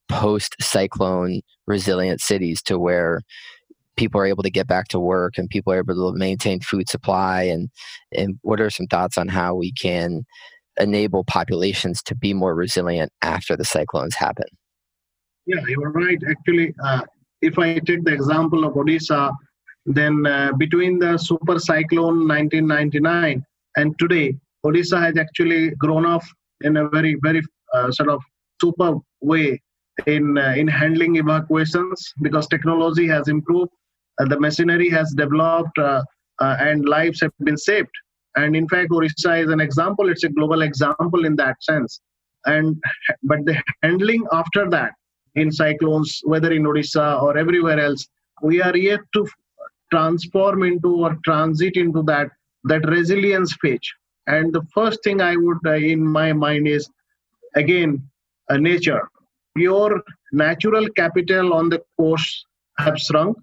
post 0.08 0.56
cyclone 0.60 1.40
resilient 1.66 2.20
cities 2.20 2.62
to 2.62 2.78
where 2.78 3.22
people 3.96 4.20
are 4.20 4.26
able 4.26 4.42
to 4.42 4.50
get 4.50 4.66
back 4.66 4.88
to 4.88 4.98
work 4.98 5.34
and 5.36 5.48
people 5.50 5.72
are 5.72 5.78
able 5.78 6.12
to 6.12 6.18
maintain 6.18 6.60
food 6.60 6.88
supply? 6.88 7.42
And 7.42 7.70
and 8.12 8.38
what 8.42 8.60
are 8.60 8.70
some 8.70 8.86
thoughts 8.86 9.18
on 9.18 9.28
how 9.28 9.54
we 9.54 9.72
can 9.72 10.24
enable 10.78 11.24
populations 11.24 12.02
to 12.04 12.14
be 12.14 12.32
more 12.32 12.54
resilient 12.54 13.12
after 13.22 13.56
the 13.56 13.64
cyclones 13.64 14.14
happen? 14.14 14.46
Yeah 15.46 15.60
you're 15.68 15.90
right. 15.90 16.18
Actually 16.28 16.74
uh, 16.84 17.02
if 17.42 17.58
i 17.58 17.78
take 17.78 18.04
the 18.04 18.12
example 18.12 18.64
of 18.64 18.74
odisha 18.74 19.32
then 19.86 20.26
uh, 20.26 20.52
between 20.58 20.98
the 20.98 21.16
super 21.18 21.58
cyclone 21.58 22.28
1999 22.28 23.44
and 23.76 23.98
today 23.98 24.36
odisha 24.66 25.00
has 25.06 25.16
actually 25.16 25.70
grown 25.84 26.06
off 26.06 26.26
in 26.62 26.76
a 26.76 26.88
very 26.88 27.16
very 27.22 27.42
uh, 27.74 27.90
sort 27.90 28.10
of 28.10 28.20
super 28.60 28.94
way 29.20 29.60
in 30.06 30.38
uh, 30.38 30.54
in 30.56 30.68
handling 30.68 31.16
evacuations 31.16 32.12
because 32.22 32.46
technology 32.46 33.06
has 33.06 33.28
improved 33.28 33.72
uh, 34.20 34.26
the 34.26 34.38
machinery 34.38 34.88
has 34.90 35.12
developed 35.12 35.78
uh, 35.78 36.02
uh, 36.40 36.56
and 36.60 36.88
lives 36.88 37.20
have 37.20 37.32
been 37.40 37.56
saved. 37.56 37.90
And 38.36 38.54
in 38.54 38.68
fact, 38.68 38.90
Orissa 38.92 39.36
is 39.36 39.50
an 39.50 39.60
example. 39.60 40.08
It's 40.08 40.24
a 40.24 40.28
global 40.28 40.62
example 40.62 41.24
in 41.24 41.36
that 41.36 41.62
sense. 41.62 42.00
And 42.46 42.80
but 43.22 43.44
the 43.44 43.60
handling 43.82 44.24
after 44.32 44.68
that 44.70 44.92
in 45.34 45.50
cyclones, 45.52 46.20
whether 46.24 46.52
in 46.52 46.64
Odisha 46.64 47.22
or 47.22 47.36
everywhere 47.36 47.78
else, 47.78 48.06
we 48.42 48.62
are 48.62 48.76
yet 48.76 49.00
to 49.14 49.26
transform 49.92 50.62
into 50.62 50.96
or 51.04 51.18
transit 51.24 51.76
into 51.76 52.02
that 52.04 52.28
that 52.64 52.88
resilience 52.88 53.54
phase. 53.60 53.80
And 54.34 54.52
the 54.52 54.62
first 54.74 55.02
thing 55.04 55.20
I 55.20 55.34
would, 55.36 55.62
uh, 55.66 55.72
in 55.92 56.06
my 56.06 56.32
mind, 56.32 56.68
is 56.68 56.88
again 57.54 57.90
uh, 58.50 58.56
nature. 58.56 59.02
Your 59.56 60.02
natural 60.32 60.86
capital 61.00 61.52
on 61.54 61.68
the 61.68 61.80
coast 61.98 62.46
have 62.78 62.98
shrunk, 63.06 63.36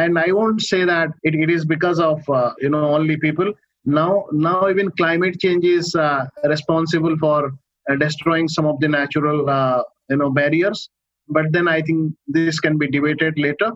and 0.00 0.18
i 0.18 0.28
won't 0.38 0.60
say 0.70 0.80
that 0.84 1.10
it, 1.22 1.34
it 1.44 1.50
is 1.56 1.64
because 1.74 2.00
of 2.00 2.28
uh, 2.28 2.52
you 2.64 2.70
know 2.70 2.86
only 2.96 3.16
people. 3.26 3.52
Now 3.84 4.24
now 4.32 4.68
even 4.68 4.90
climate 5.02 5.38
change 5.44 5.64
is 5.64 5.94
uh, 5.94 6.26
responsible 6.54 7.16
for 7.18 7.52
uh, 7.90 7.96
destroying 7.96 8.48
some 8.48 8.66
of 8.72 8.80
the 8.80 8.88
natural 8.88 9.48
uh, 9.58 9.82
you 10.10 10.16
know 10.16 10.30
barriers. 10.40 10.88
But 11.28 11.46
then 11.52 11.68
i 11.68 11.80
think 11.82 12.14
this 12.26 12.60
can 12.60 12.78
be 12.78 12.88
debated 12.98 13.38
later. 13.46 13.72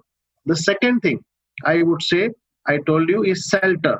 The 0.46 0.56
second 0.56 1.00
thing 1.06 1.20
i 1.64 1.82
would 1.82 2.02
say 2.10 2.22
i 2.66 2.78
told 2.88 3.08
you 3.14 3.22
is 3.32 3.48
shelter 3.52 3.96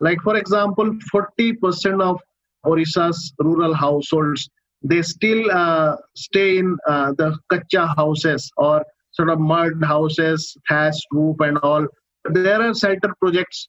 like 0.00 0.20
for 0.22 0.36
example 0.36 0.90
40% 1.14 2.02
of 2.02 2.20
orissa's 2.64 3.32
rural 3.38 3.74
households 3.74 4.48
they 4.82 5.02
still 5.02 5.50
uh, 5.50 5.96
stay 6.16 6.58
in 6.58 6.76
uh, 6.88 7.12
the 7.18 7.38
kacha 7.50 7.86
houses 7.96 8.50
or 8.56 8.84
sort 9.12 9.30
of 9.30 9.38
mud 9.38 9.72
houses, 9.82 10.56
thatched 10.68 11.06
roof, 11.12 11.36
and 11.40 11.58
all. 11.58 11.86
There 12.24 12.60
are 12.62 12.74
shelter 12.74 13.14
projects, 13.20 13.68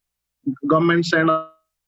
governments 0.67 1.13
and 1.13 1.29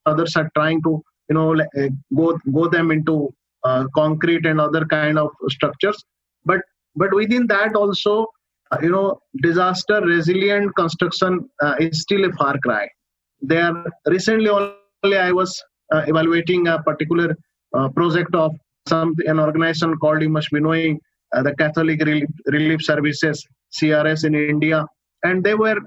others 0.06 0.36
are 0.36 0.50
trying 0.56 0.82
to, 0.84 1.02
you 1.30 1.36
know, 1.36 1.54
eh, 1.78 1.90
go 2.16 2.38
go 2.52 2.68
them 2.68 2.92
into 2.92 3.34
uh, 3.64 3.86
concrete 3.96 4.46
and 4.46 4.60
other 4.60 4.86
kind 4.86 5.18
of 5.18 5.30
structures. 5.50 6.04
But 6.46 6.62
but 6.96 7.14
within 7.14 7.48
that 7.48 7.76
also, 7.76 8.28
uh, 8.72 8.78
you 8.82 8.90
know, 8.90 9.20
disaster 9.42 10.02
resilient 10.02 10.76
construction 10.76 11.50
uh, 11.62 11.76
is 11.80 12.02
still 12.02 12.26
a 12.26 12.34
far 12.34 12.58
cry. 12.60 12.88
There 13.44 13.74
recently 14.08 14.50
only 14.50 15.18
I 15.18 15.32
was 15.32 15.62
uh, 15.94 16.04
evaluating 16.08 16.68
a 16.68 16.82
particular 16.82 17.36
uh, 17.78 17.90
project 17.90 18.34
of 18.34 18.56
some 18.88 19.14
an 19.26 19.40
organization 19.40 19.98
called 19.98 20.22
you 20.22 20.30
must 20.30 20.50
be 20.50 20.62
knowing 20.62 21.00
uh, 21.36 21.44
the 21.44 21.54
Catholic 21.56 22.00
Relief, 22.02 22.30
Relief 22.48 22.82
Services 22.82 23.46
(CRS) 23.78 24.24
in 24.24 24.34
India, 24.36 24.86
and 25.24 25.44
they 25.44 25.56
were 25.56 25.78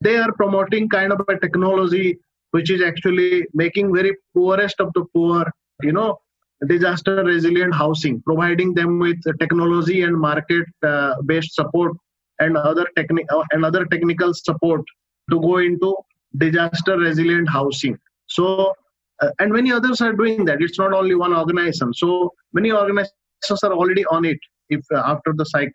they 0.00 0.16
are 0.16 0.32
promoting 0.32 0.88
kind 0.88 1.12
of 1.12 1.20
a 1.28 1.38
technology 1.38 2.18
which 2.52 2.70
is 2.70 2.82
actually 2.82 3.44
making 3.52 3.94
very 3.94 4.16
poorest 4.34 4.80
of 4.80 4.90
the 4.94 5.04
poor, 5.14 5.44
you 5.82 5.92
know, 5.92 6.18
disaster 6.66 7.22
resilient 7.24 7.74
housing, 7.74 8.22
providing 8.22 8.72
them 8.72 8.98
with 8.98 9.20
technology 9.38 10.02
and 10.02 10.18
market 10.18 10.66
uh, 10.82 11.14
based 11.26 11.54
support 11.54 11.92
and 12.38 12.56
other 12.56 12.86
technique 12.96 13.26
uh, 13.30 13.42
and 13.52 13.66
other 13.66 13.84
technical 13.86 14.32
support 14.32 14.82
to 15.30 15.40
go 15.40 15.58
into 15.58 15.94
disaster 16.38 16.98
resilient 16.98 17.48
housing. 17.48 17.98
So, 18.26 18.74
uh, 19.20 19.30
and 19.38 19.52
many 19.52 19.72
others 19.72 20.00
are 20.00 20.12
doing 20.12 20.44
that. 20.46 20.60
It's 20.60 20.78
not 20.78 20.92
only 20.92 21.14
one 21.14 21.34
organization. 21.34 21.92
So 21.94 22.32
many 22.52 22.72
organizations 22.72 23.62
are 23.62 23.72
already 23.72 24.04
on 24.06 24.24
it 24.24 24.38
if 24.68 24.80
uh, 24.94 25.02
after 25.04 25.32
the 25.36 25.44
psych, 25.44 25.72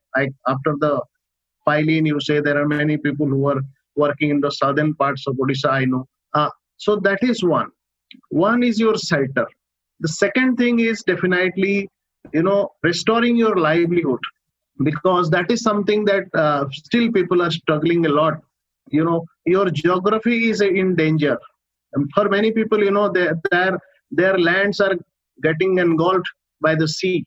after 0.48 0.74
the 0.80 1.02
Phailin, 1.68 2.08
you 2.08 2.20
say 2.20 2.40
there 2.40 2.62
are 2.62 2.68
many 2.68 2.98
people 2.98 3.28
who 3.28 3.48
are 3.48 3.62
working 3.96 4.30
in 4.30 4.40
the 4.40 4.52
southern 4.52 4.94
parts 4.96 5.26
of 5.28 5.36
Odisha. 5.36 5.70
I 5.70 5.86
know. 5.86 6.08
Uh, 6.34 6.50
so 6.78 6.96
that 6.98 7.20
is 7.22 7.44
one. 7.44 7.70
One 8.30 8.64
is 8.64 8.80
your 8.80 8.98
shelter. 8.98 9.48
The 10.00 10.08
second 10.08 10.58
thing 10.58 10.80
is 10.80 11.04
definitely, 11.04 11.90
you 12.34 12.44
know, 12.44 12.70
restoring 12.84 13.36
your 13.36 13.56
livelihood 13.58 14.20
because 14.84 15.30
that 15.32 15.50
is 15.52 15.62
something 15.62 16.06
that 16.06 16.24
uh, 16.36 16.66
still 16.72 17.12
people 17.12 17.42
are 17.42 17.52
struggling 17.52 18.06
a 18.06 18.10
lot. 18.10 18.36
You 18.90 19.04
know, 19.04 19.26
your 19.46 19.70
geography 19.70 20.50
is 20.50 20.62
in 20.62 20.96
danger. 20.96 21.38
And 21.94 22.10
for 22.14 22.30
many 22.30 22.52
people, 22.52 22.84
you 22.84 22.92
know, 22.92 23.10
their 23.10 23.80
their 24.12 24.38
lands 24.38 24.80
are 24.80 24.96
getting 25.44 25.78
engulfed 25.78 26.30
by 26.62 26.76
the 26.76 26.88
sea. 26.88 27.26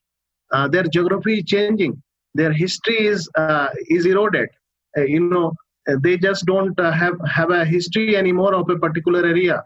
Uh, 0.52 0.68
their 0.68 0.84
geography 0.84 1.38
is 1.38 1.44
changing. 1.44 2.02
Their 2.34 2.52
history 2.52 3.06
is 3.06 3.28
uh, 3.36 3.68
is 3.88 4.06
eroded. 4.06 4.48
Uh, 4.96 5.02
you 5.02 5.20
know 5.20 5.52
uh, 5.88 5.96
they 6.02 6.16
just 6.18 6.46
don't 6.46 6.78
uh, 6.78 6.90
have 6.90 7.14
have 7.26 7.50
a 7.50 7.64
history 7.64 8.16
anymore 8.16 8.54
of 8.54 8.68
a 8.70 8.78
particular 8.78 9.24
area. 9.24 9.62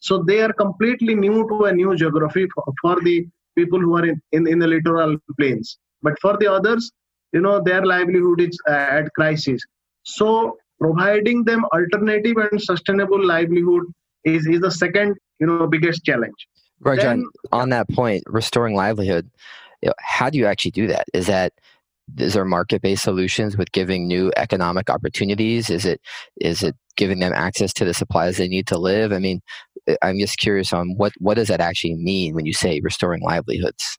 So 0.00 0.22
they 0.22 0.40
are 0.42 0.52
completely 0.52 1.14
new 1.14 1.48
to 1.48 1.64
a 1.64 1.72
new 1.72 1.96
geography 1.96 2.46
for, 2.54 2.64
for 2.80 3.00
the 3.00 3.26
people 3.56 3.80
who 3.80 3.96
are 3.96 4.06
in, 4.06 4.20
in, 4.30 4.46
in 4.46 4.60
the 4.60 4.68
littoral 4.68 5.16
plains. 5.38 5.78
But 6.02 6.16
for 6.20 6.36
the 6.36 6.46
others 6.52 6.92
you 7.32 7.40
know 7.40 7.60
their 7.62 7.84
livelihood 7.84 8.40
is 8.40 8.58
at 8.66 9.12
crisis. 9.14 9.60
So 10.04 10.56
providing 10.80 11.44
them 11.44 11.64
alternative 11.66 12.36
and 12.36 12.62
sustainable 12.62 13.24
livelihood 13.24 13.84
is, 14.24 14.46
is 14.46 14.60
the 14.60 14.70
second 14.70 15.16
you 15.38 15.46
know 15.46 15.66
biggest 15.66 16.04
challenge 16.04 16.48
right 16.80 16.98
then, 16.98 17.20
john 17.20 17.26
on 17.52 17.68
that 17.70 17.88
point 17.90 18.22
restoring 18.26 18.74
livelihood 18.74 19.28
you 19.82 19.88
know, 19.88 19.94
how 19.98 20.30
do 20.30 20.38
you 20.38 20.46
actually 20.46 20.72
do 20.72 20.86
that? 20.88 21.06
Is 21.14 21.26
that 21.26 21.52
is 22.16 22.34
there 22.34 22.44
market-based 22.44 23.02
solutions 23.02 23.56
with 23.56 23.70
giving 23.72 24.08
new 24.08 24.32
economic 24.36 24.88
opportunities? 24.88 25.70
Is 25.70 25.84
it 25.84 26.00
is 26.40 26.62
it 26.62 26.74
giving 26.96 27.20
them 27.20 27.32
access 27.34 27.72
to 27.74 27.84
the 27.84 27.94
supplies 27.94 28.36
they 28.36 28.48
need 28.48 28.66
to 28.68 28.78
live? 28.78 29.12
I 29.12 29.18
mean, 29.18 29.40
I'm 30.02 30.18
just 30.18 30.38
curious 30.38 30.72
on 30.72 30.94
what 30.96 31.12
what 31.18 31.34
does 31.34 31.48
that 31.48 31.60
actually 31.60 31.94
mean 31.94 32.34
when 32.34 32.46
you 32.46 32.52
say 32.52 32.80
restoring 32.80 33.22
livelihoods? 33.22 33.98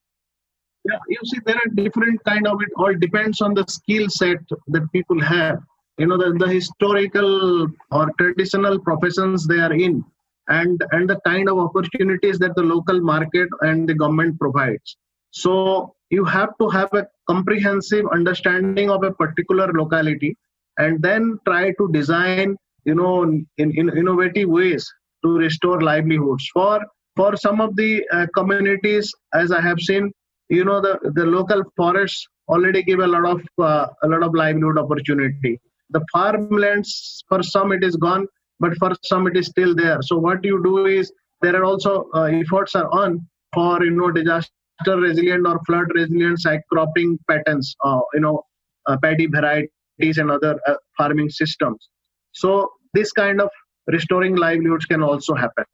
Yeah, 0.86 0.98
you 1.08 1.18
see, 1.24 1.40
there 1.46 1.56
are 1.56 1.76
different 1.76 2.24
kind 2.24 2.48
of 2.48 2.62
it. 2.62 2.70
All 2.78 2.94
depends 2.96 3.42
on 3.42 3.54
the 3.54 3.66
skill 3.68 4.10
set 4.10 4.38
that 4.68 4.92
people 4.92 5.22
have. 5.22 5.60
You 6.00 6.08
know, 6.08 6.18
the, 6.18 6.32
the 6.44 6.48
historical 6.48 7.68
or 7.92 8.12
traditional 8.18 8.80
professions 8.80 9.46
they 9.46 9.60
are 9.60 9.74
in, 9.74 10.04
and 10.48 10.84
and 10.92 11.10
the 11.10 11.20
kind 11.26 11.50
of 11.50 11.60
opportunities 11.60 12.40
that 12.40 12.56
the 12.56 12.64
local 12.64 13.00
market 13.02 13.50
and 13.62 13.88
the 13.88 13.94
government 13.94 14.40
provides 14.40 14.98
so 15.32 15.96
you 16.10 16.26
have 16.26 16.58
to 16.60 16.70
have 16.70 16.90
a 16.94 17.08
comprehensive 17.28 18.06
understanding 18.12 18.90
of 18.90 19.04
a 19.04 19.12
particular 19.12 19.72
locality 19.74 20.36
and 20.78 21.02
then 21.02 21.40
try 21.46 21.72
to 21.72 21.90
design, 21.92 22.56
you 22.86 22.96
know, 22.96 23.24
in, 23.24 23.48
in 23.58 23.90
innovative 23.98 24.50
ways 24.50 24.92
to 25.24 25.38
restore 25.38 25.82
livelihoods. 25.82 26.50
For 26.54 26.82
for 27.16 27.36
some 27.36 27.60
of 27.62 27.76
the 27.76 28.08
uh, 28.12 28.28
communities, 28.36 29.14
as 29.34 29.52
I 29.52 29.62
have 29.62 29.80
seen, 29.80 30.12
you 30.48 30.64
know, 30.64 30.80
the, 30.82 31.00
the 31.16 31.26
local 31.26 31.64
forests 31.76 32.28
already 32.48 32.82
give 32.82 33.00
a 33.00 33.08
lot 33.08 33.26
of 33.26 33.42
uh, 33.60 33.88
a 34.02 34.08
lot 34.08 34.24
of 34.24 34.34
livelihood 34.34 34.80
opportunity. 34.80 35.60
The 35.92 36.06
farmlands 36.12 37.24
for 37.28 37.42
some 37.42 37.72
it 37.72 37.84
is 37.84 37.96
gone, 37.96 38.28
but 38.60 38.78
for 38.78 38.92
some 39.04 39.28
it 39.28 39.38
is 39.38 39.48
still 39.48 39.76
there. 39.76 40.02
So 40.02 40.18
what 40.18 40.44
you 40.44 40.62
do 40.64 40.86
is 40.86 41.12
there 41.42 41.56
are 41.56 41.64
also 41.64 42.10
uh, 42.14 42.24
efforts 42.26 42.76
are 42.76 42.90
on 42.92 43.28
for 43.54 43.84
you 43.84 43.92
know 43.92 44.12
disaster 44.12 44.52
resilient 44.88 45.48
or 45.48 45.60
flood 45.66 45.88
resilient 45.94 46.40
side 46.40 46.62
cropping 46.72 47.18
patterns, 47.30 47.76
uh, 47.84 48.00
you 48.14 48.22
know, 48.22 48.44
uh, 48.86 48.98
paddy 49.02 49.28
varieties 49.28 50.18
and 50.18 50.32
other 50.32 50.60
uh, 50.68 50.76
farming 50.98 51.30
systems. 51.30 51.90
So 52.32 52.70
this 52.94 53.12
kind 53.12 53.42
of 53.42 53.50
restoring 53.88 54.36
livelihoods 54.36 54.86
can 54.86 55.02
also 55.02 55.36
happen. 55.36 55.66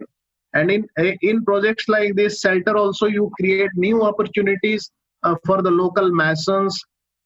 And 0.53 0.71
in 0.71 0.87
in 1.21 1.43
projects 1.43 1.89
like 1.89 2.15
this, 2.15 2.39
shelter 2.39 2.77
also 2.77 3.07
you 3.07 3.29
create 3.39 3.71
new 3.75 4.03
opportunities 4.03 4.89
uh, 5.23 5.35
for 5.45 5.61
the 5.61 5.71
local 5.71 6.11
masons, 6.11 6.79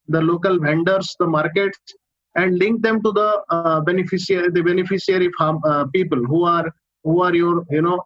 the 0.07 0.21
local 0.21 0.59
vendors, 0.59 1.15
the 1.19 1.27
markets, 1.27 1.77
and 2.39 2.57
link 2.63 2.81
them 2.81 3.01
to 3.05 3.11
the 3.19 3.29
uh, 3.49 3.79
beneficiary, 3.81 4.49
the 4.57 4.63
beneficiary 4.69 5.29
farm, 5.37 5.59
uh, 5.65 5.85
people 5.97 6.21
who 6.33 6.43
are 6.45 6.67
who 7.03 7.21
are 7.25 7.35
your 7.35 7.65
you 7.69 7.81
know 7.87 7.99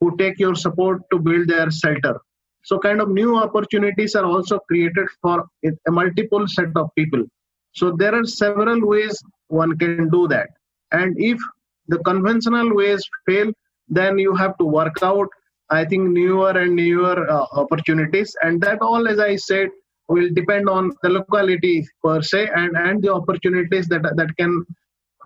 who 0.00 0.16
take 0.16 0.38
your 0.38 0.54
support 0.54 1.02
to 1.12 1.18
build 1.18 1.48
their 1.48 1.70
shelter. 1.70 2.14
So 2.62 2.78
kind 2.78 3.00
of 3.00 3.10
new 3.10 3.36
opportunities 3.36 4.14
are 4.14 4.24
also 4.24 4.58
created 4.70 5.06
for 5.20 5.44
a 5.64 5.90
multiple 5.90 6.46
set 6.48 6.76
of 6.82 6.88
people. 6.98 7.24
So 7.72 7.90
there 7.90 8.14
are 8.14 8.24
several 8.24 8.86
ways 8.86 9.22
one 9.48 9.76
can 9.78 10.08
do 10.08 10.26
that. 10.28 10.48
And 10.92 11.14
if 11.18 11.38
the 11.88 11.98
conventional 11.98 12.74
ways 12.74 13.06
fail, 13.26 13.52
then 13.88 14.18
you 14.18 14.34
have 14.34 14.56
to 14.58 14.64
work 14.64 15.02
out, 15.02 15.28
I 15.70 15.84
think, 15.84 16.10
newer 16.10 16.50
and 16.50 16.74
newer 16.74 17.28
uh, 17.30 17.46
opportunities. 17.52 18.34
And 18.42 18.60
that 18.62 18.80
all, 18.80 19.08
as 19.08 19.18
I 19.18 19.36
said, 19.36 19.68
will 20.08 20.28
depend 20.34 20.68
on 20.68 20.90
the 21.02 21.08
locality 21.08 21.86
per 22.02 22.22
se 22.22 22.48
and, 22.54 22.76
and 22.76 23.02
the 23.02 23.12
opportunities 23.12 23.88
that, 23.88 24.02
that 24.16 24.36
can 24.38 24.64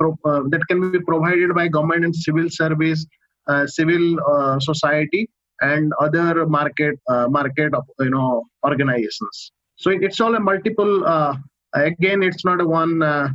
uh, 0.01 0.43
that 0.51 0.63
can 0.69 0.93
be 0.93 1.01
provided 1.01 1.53
by 1.55 1.67
government 1.67 2.05
and 2.05 2.15
civil 2.15 2.49
service, 2.49 3.05
uh, 3.49 3.67
civil 3.67 4.17
uh, 4.31 4.59
society, 4.61 5.29
and 5.61 5.93
other 6.01 6.47
market 6.47 6.95
uh, 7.09 7.27
market 7.29 7.73
you 7.99 8.11
know 8.11 8.45
organizations. 8.65 9.53
So 9.77 9.91
it's 9.91 10.21
all 10.21 10.35
a 10.35 10.41
multiple. 10.41 11.05
Uh, 11.05 11.37
again, 11.75 12.23
it's 12.23 12.45
not 12.45 12.61
a 12.61 12.67
one 12.67 13.03
uh, 13.03 13.31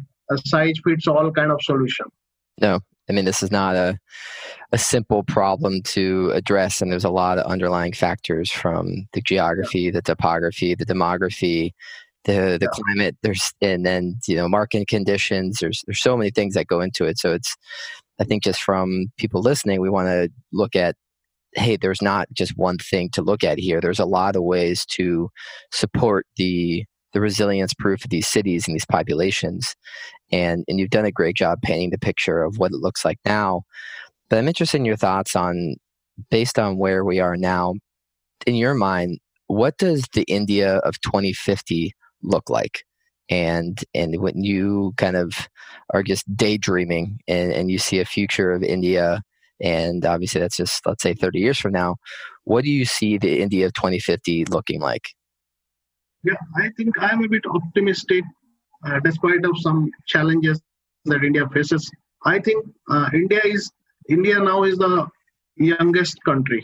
size 0.46 0.80
fits 0.86 1.08
all 1.08 1.32
kind 1.32 1.52
of 1.52 1.60
solution. 1.62 2.06
No, 2.62 2.80
I 3.10 3.14
mean 3.14 3.26
this 3.26 3.44
is 3.44 3.52
not 3.52 3.76
a 3.76 4.00
a 4.74 4.78
simple 4.78 5.24
problem 5.24 5.84
to 5.84 6.32
address, 6.32 6.82
and 6.82 6.92
there's 6.92 7.06
a 7.06 7.12
lot 7.12 7.38
of 7.38 7.46
underlying 7.46 7.94
factors 7.94 8.52
from 8.52 9.08
the 9.14 9.22
geography, 9.22 9.92
the 9.92 10.02
topography, 10.02 10.74
the 10.74 10.86
demography, 10.86 11.72
the 12.26 12.58
the 12.60 12.66
yeah. 12.66 12.82
climate. 12.84 13.16
There's 13.22 13.54
and 13.62 13.86
then 13.86 14.20
you 14.28 14.36
know 14.36 14.50
market 14.50 14.88
conditions. 14.88 15.60
There's 15.60 15.84
there's 15.86 16.02
so 16.02 16.18
many 16.18 16.32
things 16.32 16.56
that 16.56 16.68
go 16.68 16.82
into 16.82 17.06
it. 17.06 17.20
So 17.20 17.34
it's 17.34 17.56
I 18.20 18.24
think 18.24 18.44
just 18.44 18.64
from 18.64 19.12
people 19.18 19.42
listening, 19.42 19.80
we 19.80 19.92
want 19.92 20.08
to 20.08 20.30
look 20.52 20.76
at 20.76 20.96
hey, 21.56 21.78
there's 21.78 22.02
not 22.02 22.28
just 22.34 22.58
one 22.58 22.80
thing 22.80 23.10
to 23.12 23.22
look 23.22 23.44
at 23.44 23.60
here. 23.60 23.80
There's 23.80 24.00
a 24.00 24.06
lot 24.06 24.36
of 24.36 24.42
ways 24.42 24.88
to 24.88 25.30
support 25.72 26.26
the 26.38 26.84
the 27.14 27.22
resilience 27.22 27.76
proof 27.76 28.04
of 28.04 28.10
these 28.10 28.28
cities 28.28 28.68
and 28.68 28.74
these 28.74 28.88
populations. 28.88 29.76
And 30.32 30.64
and 30.68 30.80
you've 30.80 30.90
done 30.90 31.06
a 31.06 31.12
great 31.12 31.36
job 31.36 31.60
painting 31.62 31.92
the 31.92 32.00
picture 32.00 32.42
of 32.42 32.58
what 32.58 32.72
it 32.72 32.80
looks 32.80 33.06
like 33.06 33.20
now. 33.24 33.62
But 34.34 34.39
I'm 34.39 34.48
interested 34.48 34.78
in 34.78 34.86
your 34.86 34.98
thoughts 34.98 35.36
on 35.36 35.76
based 36.32 36.58
on 36.58 36.80
where 36.80 37.06
we 37.06 37.19
are 37.19 37.38
now, 37.38 37.76
in 38.48 38.56
your 38.56 38.74
mind, 38.74 39.19
what 39.46 39.78
does 39.78 40.06
the 40.15 40.24
India 40.24 40.78
of 40.78 41.00
2050 41.02 41.93
look 42.24 42.50
like? 42.50 42.84
And 43.30 43.80
and 43.93 44.19
when 44.19 44.43
you 44.43 44.96
kind 44.98 45.17
of 45.17 45.48
are 45.93 46.02
just 46.02 46.26
daydreaming 46.36 47.19
and, 47.28 47.52
and 47.54 47.69
you 47.69 47.78
see 47.78 48.00
a 48.00 48.06
future 48.06 48.52
of 48.52 48.63
India 48.63 49.22
and 49.62 50.04
obviously 50.04 50.41
that's 50.41 50.58
just 50.58 50.84
let's 50.88 51.04
say 51.04 51.13
30 51.13 51.38
years 51.38 51.60
from 51.60 51.72
now 51.72 51.98
what 52.46 52.63
do 52.63 52.72
you 52.72 52.86
see 52.86 53.19
the 53.19 53.39
india 53.39 53.67
of 53.67 53.74
2050 53.74 54.46
looking 54.46 54.82
like 54.82 55.10
yeah 56.24 56.34
i 56.58 56.69
think 56.76 56.96
i'm 57.00 57.24
a 57.24 57.30
bit 57.30 57.43
optimistic 57.46 58.24
uh, 58.84 59.00
despite 59.04 59.46
of 59.46 59.56
some 59.60 59.91
challenges 60.08 60.60
that 61.06 61.24
india 61.24 61.48
faces 61.50 61.88
i 62.26 62.39
think 62.39 62.65
uh, 62.89 63.10
india 63.13 63.41
is 63.46 63.72
india 64.10 64.39
now 64.39 64.63
is 64.63 64.78
the 64.78 65.08
youngest 65.56 66.18
country 66.30 66.62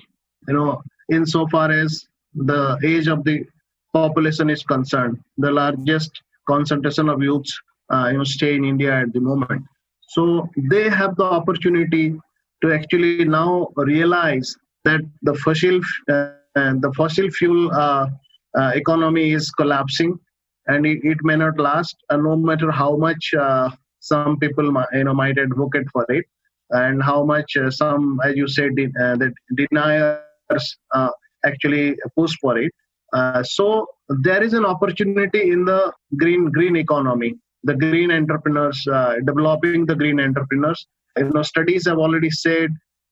you 0.47 0.53
know 0.53 0.81
insofar 1.17 1.71
as 1.71 2.07
the 2.51 2.61
age 2.83 3.07
of 3.07 3.23
the 3.23 3.37
population 3.93 4.49
is 4.49 4.63
concerned 4.63 5.17
the 5.37 5.51
largest 5.51 6.21
concentration 6.47 7.09
of 7.09 7.21
youths 7.21 7.53
uh, 7.93 8.07
you 8.11 8.17
know 8.17 8.23
stay 8.23 8.55
in 8.55 8.65
india 8.65 8.93
at 9.03 9.13
the 9.13 9.19
moment. 9.19 9.63
So 10.15 10.49
they 10.71 10.89
have 10.89 11.15
the 11.15 11.23
opportunity 11.39 12.05
to 12.61 12.73
actually 12.73 13.25
now 13.25 13.67
realize 13.75 14.55
that 14.85 15.01
the 15.21 15.35
fossil 15.35 15.79
uh, 16.13 16.73
the 16.85 16.91
fossil 16.97 17.29
fuel 17.37 17.71
uh, 17.71 18.07
uh, 18.59 18.71
economy 18.75 19.31
is 19.31 19.49
collapsing 19.51 20.17
and 20.67 20.85
it, 20.85 20.99
it 21.03 21.17
may 21.23 21.35
not 21.35 21.59
last 21.59 21.95
uh, 22.09 22.17
no 22.17 22.35
matter 22.35 22.71
how 22.71 22.95
much 22.95 23.33
uh, 23.39 23.69
some 23.99 24.37
people 24.43 24.65
you 24.93 25.03
know 25.03 25.13
might 25.13 25.37
advocate 25.37 25.87
for 25.93 26.05
it 26.09 26.25
and 26.71 27.01
how 27.01 27.23
much 27.23 27.57
uh, 27.57 27.69
some 27.69 28.19
as 28.23 28.35
you 28.35 28.47
said 28.47 28.71
the 28.75 29.33
deniers 29.55 30.77
actually 31.45 31.95
push 32.15 32.33
for 32.41 32.57
it. 32.57 32.71
So 33.43 33.87
there 34.09 34.43
is 34.43 34.53
an 34.53 34.65
opportunity 34.65 35.51
in 35.51 35.65
the 35.65 35.91
green 36.17 36.51
green 36.51 36.75
economy. 36.75 37.35
The 37.63 37.75
green 37.75 38.11
entrepreneurs 38.11 38.81
developing 39.25 39.85
the 39.85 39.95
green 39.95 40.19
entrepreneurs. 40.19 40.85
You 41.17 41.31
know 41.33 41.43
studies 41.43 41.87
have 41.87 41.97
already 41.97 42.29
said 42.29 42.69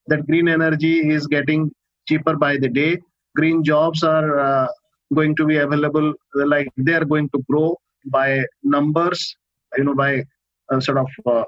that 0.07 0.25
green 0.27 0.47
energy 0.47 1.09
is 1.09 1.27
getting 1.27 1.71
cheaper 2.07 2.35
by 2.35 2.57
the 2.57 2.69
day. 2.69 2.97
Green 3.35 3.63
jobs 3.63 4.03
are 4.03 4.39
uh, 4.39 4.67
going 5.13 5.35
to 5.35 5.45
be 5.45 5.57
available 5.57 6.13
like 6.33 6.67
they 6.77 6.93
are 6.93 7.05
going 7.05 7.29
to 7.29 7.43
grow 7.49 7.77
by 8.05 8.43
numbers 8.63 9.35
you 9.75 9.83
know 9.83 9.95
by 9.95 10.23
uh, 10.71 10.79
sort 10.79 10.97
of 10.97 11.07
uh, 11.25 11.43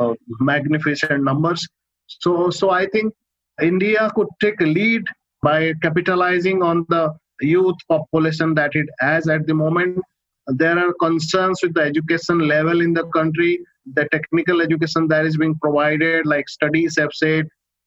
uh 0.00 0.14
magnificent 0.40 1.24
numbers. 1.24 1.66
So 2.06 2.50
so 2.50 2.70
i 2.70 2.86
think 2.92 3.14
india 3.62 4.10
could 4.16 4.30
take 4.42 4.60
a 4.60 4.68
lead 4.76 5.02
by 5.42 5.72
capitalizing 5.82 6.62
on 6.62 6.84
the 6.88 7.02
youth 7.40 7.76
population 7.88 8.54
that 8.54 8.74
it 8.74 8.86
has 9.00 9.28
at 9.28 9.46
the 9.46 9.54
moment. 9.54 9.98
There 10.46 10.78
are 10.78 10.92
concerns 11.00 11.60
with 11.62 11.74
the 11.74 11.82
education 11.82 12.40
level 12.40 12.80
in 12.80 12.92
the 12.92 13.06
country 13.16 13.60
the 13.94 14.06
technical 14.12 14.60
education 14.60 15.08
that 15.08 15.24
is 15.26 15.36
being 15.36 15.54
provided 15.62 16.26
like 16.26 16.48
studies 16.48 16.96
have 16.98 17.10
said 17.12 17.46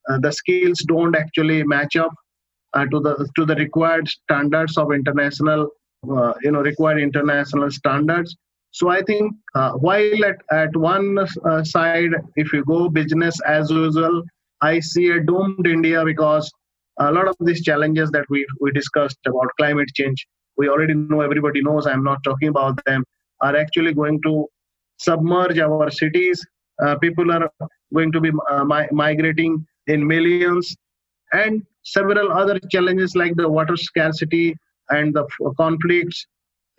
uh, 0.10 0.18
the 0.20 0.32
skills 0.32 0.80
don't 0.88 1.16
actually 1.16 1.64
match 1.64 1.96
up 1.96 2.12
uh, 2.74 2.86
to 2.92 3.00
the 3.00 3.30
to 3.36 3.46
the 3.46 3.56
required 3.56 4.08
standards 4.08 4.78
of 4.78 4.92
international 4.92 5.70
uh, 6.10 6.34
you 6.42 6.52
know 6.52 6.62
required 6.62 7.00
international 7.00 7.70
standards 7.70 8.36
so 8.80 8.90
i 8.90 9.02
think 9.10 9.34
uh, 9.56 9.72
while 9.88 10.26
at, 10.32 10.40
at 10.62 10.76
one 10.86 11.08
uh, 11.20 11.64
side 11.64 12.14
if 12.44 12.54
you 12.54 12.64
go 12.74 12.80
business 13.00 13.40
as 13.58 13.72
usual 13.72 14.22
i 14.62 14.80
see 14.92 15.08
a 15.18 15.20
doomed 15.32 15.68
india 15.78 16.04
because 16.12 16.52
a 17.08 17.12
lot 17.18 17.28
of 17.32 17.36
these 17.50 17.64
challenges 17.70 18.12
that 18.16 18.26
we 18.30 18.46
we 18.62 18.72
discussed 18.80 19.32
about 19.32 19.56
climate 19.62 19.92
change 20.02 20.28
we 20.58 20.70
already 20.74 20.96
know 20.96 21.22
everybody 21.30 21.62
knows 21.70 21.88
i'm 21.94 22.06
not 22.12 22.24
talking 22.30 22.50
about 22.56 22.84
them 22.86 23.04
are 23.42 23.56
actually 23.64 23.94
going 24.02 24.20
to 24.26 24.34
submerge 24.98 25.60
our 25.60 25.90
cities. 25.92 26.46
Uh, 26.84 26.96
people 26.98 27.32
are 27.32 27.50
going 27.94 28.12
to 28.12 28.22
be 28.22 28.32
uh, 28.52 28.64
mi- 28.64 28.90
migrating 28.92 29.66
in 29.88 30.06
millions, 30.08 30.76
and 31.34 31.64
several 31.84 32.32
other 32.32 32.60
challenges 32.72 33.16
like 33.16 33.36
the 33.36 33.48
water 33.48 33.76
scarcity 33.76 34.56
and 34.90 35.14
the 35.14 35.24
f- 35.24 35.56
conflicts. 35.58 36.26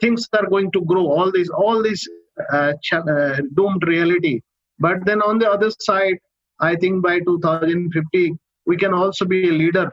Things 0.00 0.28
are 0.33 0.46
going 0.48 0.70
to 0.72 0.80
grow. 0.83 1.07
All 1.07 1.30
these, 1.33 1.50
all 1.50 1.83
these 1.83 2.09
uh, 2.52 2.72
ch- 2.83 2.94
uh, 2.94 3.37
doomed 3.54 3.83
reality. 3.87 4.40
But 4.78 5.04
then 5.07 5.22
on 5.22 5.38
the 5.38 5.50
other 5.50 5.70
side, 5.80 6.18
I 6.61 6.76
think 6.76 7.02
by 7.02 7.20
2050 7.20 8.35
we 8.66 8.76
can 8.76 8.92
also 8.94 9.24
be 9.24 9.48
a 9.48 9.52
leader 9.52 9.90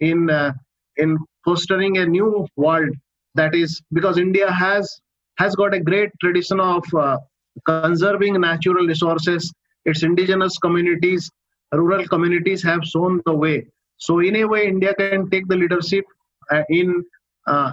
in 0.00 0.30
uh, 0.30 0.52
in 0.96 1.18
fostering 1.44 1.98
a 1.98 2.06
new 2.06 2.46
world 2.56 2.90
that 3.34 3.54
is 3.54 3.80
because 3.92 4.18
India 4.18 4.50
has 4.50 5.00
has 5.38 5.54
got 5.54 5.74
a 5.74 5.80
great 5.80 6.10
tradition 6.20 6.60
of 6.60 6.82
uh, 6.94 7.18
conserving 7.66 8.40
natural 8.40 8.86
resources. 8.86 9.52
Its 9.84 10.02
indigenous 10.02 10.58
communities, 10.58 11.30
rural 11.72 12.06
communities 12.08 12.62
have 12.62 12.82
shown 12.84 13.20
the 13.26 13.34
way. 13.34 13.66
So 13.98 14.18
in 14.20 14.36
a 14.36 14.44
way, 14.44 14.66
India 14.66 14.94
can 14.94 15.28
take 15.30 15.46
the 15.48 15.56
leadership 15.56 16.04
uh, 16.50 16.62
in 16.68 17.04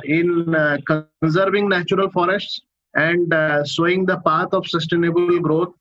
in 0.03 0.53
uh, 0.55 0.77
conserving 1.21 1.69
natural 1.69 2.09
forests 2.11 2.61
and 2.95 3.33
uh, 3.33 3.63
showing 3.65 4.05
the 4.05 4.19
path 4.19 4.49
of 4.53 4.67
sustainable 4.67 5.39
growth 5.39 5.73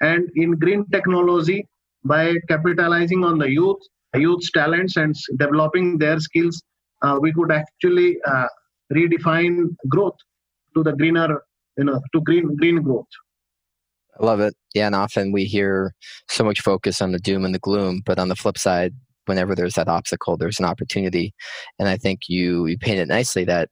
and 0.00 0.28
in 0.36 0.52
green 0.52 0.84
technology 0.90 1.66
by 2.04 2.34
capitalizing 2.48 3.24
on 3.24 3.38
the 3.38 3.50
youth 3.50 3.82
youth's 4.14 4.50
talents 4.52 4.96
and 4.96 5.14
developing 5.38 5.98
their 5.98 6.18
skills 6.18 6.62
uh, 7.02 7.18
we 7.20 7.32
could 7.32 7.52
actually 7.52 8.16
uh, 8.26 8.46
redefine 8.92 9.74
growth 9.88 10.16
to 10.74 10.82
the 10.82 10.92
greener 10.92 11.42
you 11.76 11.84
know 11.84 12.00
to 12.12 12.20
green 12.22 12.56
green 12.56 12.82
growth 12.82 13.20
I 14.18 14.26
love 14.26 14.40
it. 14.40 14.54
Yeah, 14.74 14.86
and 14.86 14.94
often 14.94 15.32
we 15.32 15.44
hear 15.44 15.94
so 16.28 16.44
much 16.44 16.60
focus 16.60 17.00
on 17.00 17.12
the 17.12 17.18
doom 17.18 17.44
and 17.44 17.54
the 17.54 17.58
gloom, 17.58 18.02
but 18.04 18.18
on 18.18 18.28
the 18.28 18.36
flip 18.36 18.58
side, 18.58 18.92
whenever 19.30 19.54
there's 19.54 19.74
that 19.74 19.88
obstacle, 19.88 20.36
there's 20.36 20.58
an 20.58 20.66
opportunity. 20.66 21.32
And 21.78 21.88
I 21.88 21.96
think 21.96 22.22
you 22.28 22.66
you 22.66 22.76
painted 22.76 23.08
nicely 23.08 23.44
that 23.44 23.68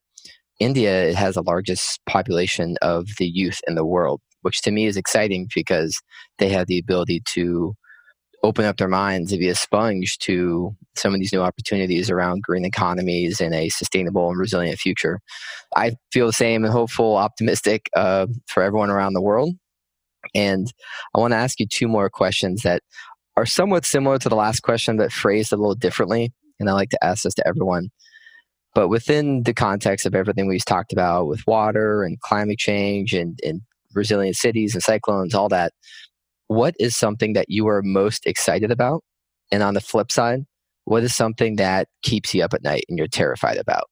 India 0.61 1.15
has 1.15 1.35
the 1.35 1.43
largest 1.43 2.01
population 2.07 2.77
of 2.81 3.07
the 3.19 3.27
youth 3.27 3.61
in 3.69 3.75
the 3.75 3.85
world, 3.85 4.21
which 4.43 4.63
to 4.63 4.71
me 4.71 4.87
is 4.87 4.97
exciting 4.97 5.49
because 5.55 6.01
they 6.39 6.49
have 6.49 6.69
the 6.69 6.79
ability 6.79 7.23
to 7.35 7.75
open 8.45 8.65
up 8.65 8.77
their 8.77 8.89
minds 8.89 9.33
and 9.33 9.41
be 9.41 9.49
a 9.49 9.55
sponge 9.55 10.17
to 10.19 10.71
some 10.97 11.13
of 11.13 11.19
these 11.19 11.33
new 11.33 11.43
opportunities 11.43 12.09
around 12.09 12.43
green 12.43 12.65
economies 12.65 13.41
and 13.41 13.53
a 13.53 13.69
sustainable 13.69 14.31
and 14.31 14.39
resilient 14.39 14.79
future. 14.79 15.19
I 15.75 15.97
feel 16.13 16.27
the 16.27 16.33
same 16.33 16.65
and 16.65 16.73
hopeful, 16.73 17.17
optimistic 17.17 17.91
uh, 17.97 18.29
for 18.47 18.63
everyone 18.63 18.91
around 18.91 19.15
the 19.15 19.23
world. 19.23 19.55
And 20.35 20.73
I 21.15 21.21
want 21.21 21.33
to 21.33 21.37
ask 21.37 21.59
you 21.61 21.67
two 21.67 21.89
more 21.89 22.11
questions 22.11 22.63
that 22.63 22.83
are 23.39 23.47
somewhat 23.47 23.87
similar 23.87 24.19
to 24.19 24.29
the 24.29 24.35
last 24.35 24.63
question, 24.63 24.97
but 24.97 25.13
phrased 25.13 25.53
a 25.53 25.57
little 25.57 25.77
differently. 25.77 26.33
And 26.59 26.69
I 26.69 26.73
like 26.73 26.89
to 26.91 27.05
ask 27.05 27.23
this 27.23 27.35
to 27.35 27.47
everyone. 27.47 27.91
But 28.75 28.89
within 28.89 29.45
the 29.45 29.55
context 29.55 30.07
of 30.07 30.15
everything 30.17 30.49
we've 30.49 30.65
talked 30.65 30.93
about 30.93 31.29
with 31.29 31.47
water 31.47 32.03
and 32.03 32.21
climate 32.21 32.59
change 32.59 33.13
and, 33.13 33.39
and 33.45 33.61
resilient 33.95 34.35
cities 34.35 34.75
and 34.75 34.83
cyclones, 34.83 35.35
all 35.35 35.49
that, 35.51 35.73
what 36.49 36.75
is 36.81 36.97
something 36.97 37.35
that 37.35 37.47
you 37.49 37.69
are 37.69 37.81
most 37.81 38.27
excited 38.27 38.73
about? 38.73 39.05
And 39.53 39.63
on 39.63 39.75
the 39.75 39.81
flip 39.81 40.11
side, 40.11 40.41
what 40.85 41.05
is 41.05 41.15
something 41.15 41.57
that 41.57 41.87
keeps 42.03 42.35
you 42.35 42.43
up 42.43 42.55
at 42.55 42.65
night 42.65 42.87
and 42.89 42.99
you're 42.99 43.07
terrified 43.07 43.59
about? 43.59 43.85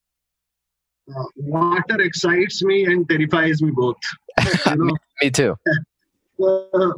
Uh, 1.09 1.23
water 1.37 2.01
excites 2.01 2.61
me 2.63 2.83
and 2.83 3.07
terrifies 3.07 3.61
me 3.61 3.71
both. 3.71 3.95
You 4.65 4.75
know? 4.75 4.97
me 5.23 5.31
too. 5.31 5.55
Uh, 6.39 6.91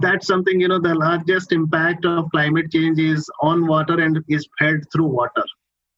that's 0.00 0.26
something 0.26 0.60
you 0.60 0.68
know 0.68 0.80
the 0.80 0.94
largest 0.94 1.52
impact 1.52 2.04
of 2.04 2.30
climate 2.30 2.70
change 2.70 2.98
is 2.98 3.28
on 3.42 3.66
water 3.66 4.00
and 4.00 4.22
is 4.28 4.48
fed 4.58 4.80
through 4.92 5.06
water. 5.06 5.44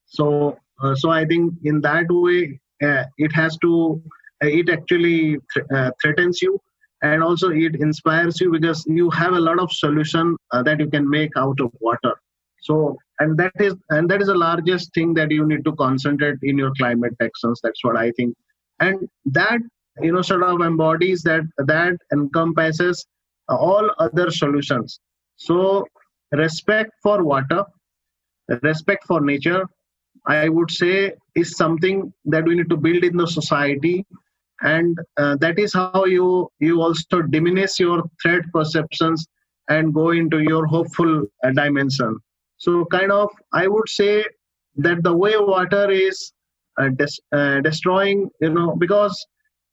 So 0.07 0.59
uh, 0.83 0.95
so 0.95 1.11
i 1.11 1.25
think 1.25 1.55
in 1.65 1.81
that 1.81 2.07
way 2.09 2.61
uh, 2.83 3.05
it 3.17 3.33
has 3.33 3.57
to 3.59 4.01
uh, 4.45 4.47
it 4.47 4.69
actually 4.71 5.39
th- 5.53 5.67
uh, 5.75 5.91
threatens 6.01 6.41
you 6.41 6.59
and 7.03 7.23
also 7.23 7.51
it 7.51 7.77
inspires 7.77 8.41
you 8.41 8.51
because 8.51 8.85
you 8.87 9.11
have 9.11 9.33
a 9.33 9.41
lot 9.41 9.59
of 9.59 9.73
solution 9.73 10.37
uh, 10.53 10.63
that 10.63 10.81
you 10.81 10.89
can 10.89 11.09
make 11.09 11.31
out 11.37 11.61
of 11.61 11.71
water. 11.81 12.15
So 12.61 12.97
and 13.21 13.39
that 13.39 13.53
is 13.61 13.75
and 13.91 14.11
that 14.11 14.21
is 14.21 14.27
the 14.29 14.35
largest 14.35 14.93
thing 14.95 15.15
that 15.15 15.31
you 15.31 15.47
need 15.47 15.65
to 15.65 15.73
concentrate 15.77 16.39
in 16.43 16.59
your 16.59 16.73
climate 16.77 17.15
actions. 17.21 17.61
That's 17.63 17.85
what 17.85 17.97
i 17.97 18.11
think. 18.13 18.35
And 18.81 19.09
that 19.27 19.61
you 20.01 20.13
know 20.13 20.23
sort 20.23 20.43
of 20.43 20.61
embodies 20.61 21.23
that 21.23 21.43
that 21.59 21.97
encompasses 22.13 23.07
all 23.49 23.91
other 23.99 24.31
solutions. 24.31 25.01
So 25.37 25.87
respect 26.33 26.91
for 27.03 27.25
water 27.25 27.65
respect 28.63 29.05
for 29.07 29.21
nature 29.21 29.63
i 30.27 30.49
would 30.49 30.71
say 30.71 31.13
is 31.35 31.57
something 31.57 32.13
that 32.25 32.45
we 32.45 32.55
need 32.55 32.69
to 32.69 32.77
build 32.77 33.05
in 33.05 33.17
the 33.17 33.27
society. 33.27 34.05
And 34.61 34.99
uh, 35.17 35.37
that 35.37 35.59
is 35.59 35.73
how 35.73 36.05
you 36.05 36.49
you 36.59 36.83
also 36.83 37.23
diminish 37.23 37.79
your 37.79 38.03
threat 38.21 38.43
perceptions 38.53 39.25
and 39.69 39.95
go 39.95 40.11
into 40.11 40.41
your 40.41 40.67
hopeful 40.67 41.13
uh, 41.45 41.51
dimension. 41.53 42.19
So 42.57 42.85
kind 42.87 43.13
of 43.13 43.31
i 43.53 43.69
would 43.69 43.89
say 43.89 44.25
that 44.77 45.05
the 45.05 45.17
way 45.17 45.35
water 45.39 45.91
is 45.91 46.33
uh, 46.81 46.89
des- 46.89 47.23
uh, 47.33 47.61
destroying 47.61 48.29
you 48.41 48.51
know 48.51 48.75
because 48.77 49.15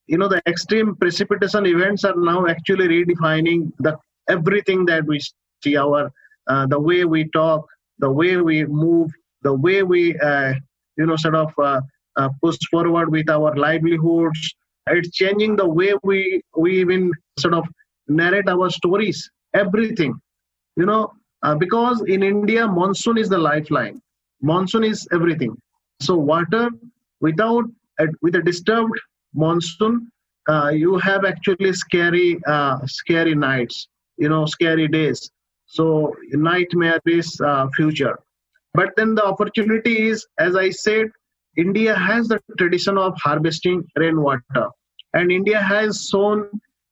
you 0.07 0.17
know 0.17 0.27
the 0.27 0.41
extreme 0.47 0.95
precipitation 0.95 1.65
events 1.65 2.03
are 2.03 2.15
now 2.15 2.45
actually 2.47 2.87
redefining 2.87 3.71
the 3.79 3.97
everything 4.29 4.85
that 4.85 5.05
we 5.05 5.19
see 5.63 5.75
our 5.77 6.11
uh, 6.47 6.65
the 6.67 6.79
way 6.79 7.05
we 7.05 7.29
talk 7.29 7.65
the 7.99 8.11
way 8.11 8.37
we 8.37 8.65
move 8.65 9.11
the 9.41 9.53
way 9.53 9.83
we 9.83 10.17
uh, 10.19 10.53
you 10.97 11.05
know 11.05 11.15
sort 11.15 11.35
of 11.35 11.51
push 12.41 12.57
forward 12.71 13.11
with 13.11 13.29
our 13.29 13.53
livelihoods. 13.55 14.55
It's 14.87 15.11
changing 15.11 15.55
the 15.55 15.67
way 15.67 15.93
we 16.03 16.41
we 16.55 16.79
even 16.79 17.11
sort 17.39 17.53
of 17.53 17.65
narrate 18.07 18.47
our 18.47 18.69
stories 18.69 19.29
everything 19.55 20.13
you 20.77 20.85
know 20.85 21.11
uh, 21.43 21.55
because 21.55 22.03
in 22.07 22.21
india 22.23 22.67
monsoon 22.67 23.17
is 23.17 23.29
the 23.29 23.37
lifeline. 23.37 24.01
Monsoon 24.41 24.83
is 24.83 25.07
everything. 25.11 25.55
So 26.01 26.15
water 26.15 26.69
without 27.21 27.65
uh, 27.99 28.07
with 28.21 28.35
a 28.35 28.41
disturbed 28.41 28.99
monsoon 29.35 30.09
uh, 30.49 30.69
you 30.69 30.97
have 30.97 31.25
actually 31.25 31.73
scary 31.73 32.39
uh, 32.47 32.77
scary 32.85 33.35
nights 33.35 33.87
you 34.17 34.29
know 34.29 34.45
scary 34.45 34.87
days. 34.87 35.29
So 35.65 36.13
nightmare 36.31 36.99
is 37.05 37.39
uh, 37.41 37.67
future. 37.75 38.17
But 38.73 38.89
then 38.97 39.15
the 39.15 39.25
opportunity 39.25 40.07
is 40.09 40.25
as 40.39 40.55
i 40.55 40.69
said 40.69 41.07
India 41.57 41.95
has 41.95 42.27
the 42.27 42.39
tradition 42.57 42.97
of 42.97 43.13
harvesting 43.17 43.83
rainwater, 43.95 44.67
and 45.13 45.31
India 45.31 45.61
has 45.61 46.07
shown 46.11 46.49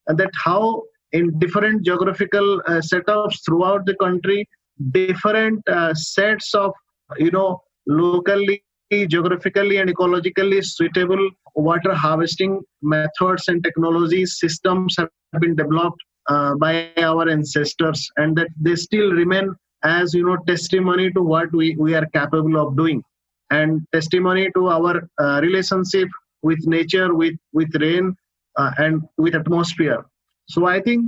that 0.07 0.31
how 0.35 0.83
in 1.11 1.37
different 1.39 1.83
geographical 1.85 2.61
uh, 2.65 2.81
setups 2.91 3.43
throughout 3.45 3.85
the 3.85 3.95
country, 3.95 4.47
different 4.91 5.67
uh, 5.67 5.93
sets 5.93 6.53
of 6.55 6.71
you 7.17 7.31
know 7.31 7.61
locally, 7.87 8.63
geographically, 9.07 9.77
and 9.77 9.89
ecologically 9.93 10.59
suitable 10.63 11.23
water 11.55 11.93
harvesting 11.93 12.61
methods 12.81 13.47
and 13.47 13.63
technologies 13.63 14.37
systems 14.39 14.95
have 14.97 15.09
been 15.45 15.55
developed 15.55 16.01
uh, 16.29 16.55
by 16.55 16.73
our 16.97 17.29
ancestors, 17.29 18.09
and 18.17 18.35
that 18.37 18.49
they 18.59 18.75
still 18.75 19.11
remain 19.11 19.53
as 19.83 20.13
you 20.13 20.25
know 20.25 20.37
testimony 20.47 21.11
to 21.11 21.21
what 21.21 21.51
we, 21.53 21.75
we 21.77 21.95
are 21.95 22.07
capable 22.19 22.57
of 22.65 22.77
doing. 22.77 23.03
And 23.49 23.81
testimony 23.93 24.49
to 24.55 24.69
our 24.69 25.09
uh, 25.19 25.39
relationship 25.41 26.09
with 26.41 26.65
nature 26.65 27.13
with 27.13 27.35
with 27.51 27.69
rain 27.79 28.15
uh, 28.57 28.71
and 28.77 29.03
with 29.17 29.35
atmosphere. 29.35 30.05
So 30.53 30.65
i 30.65 30.79
think 30.81 31.05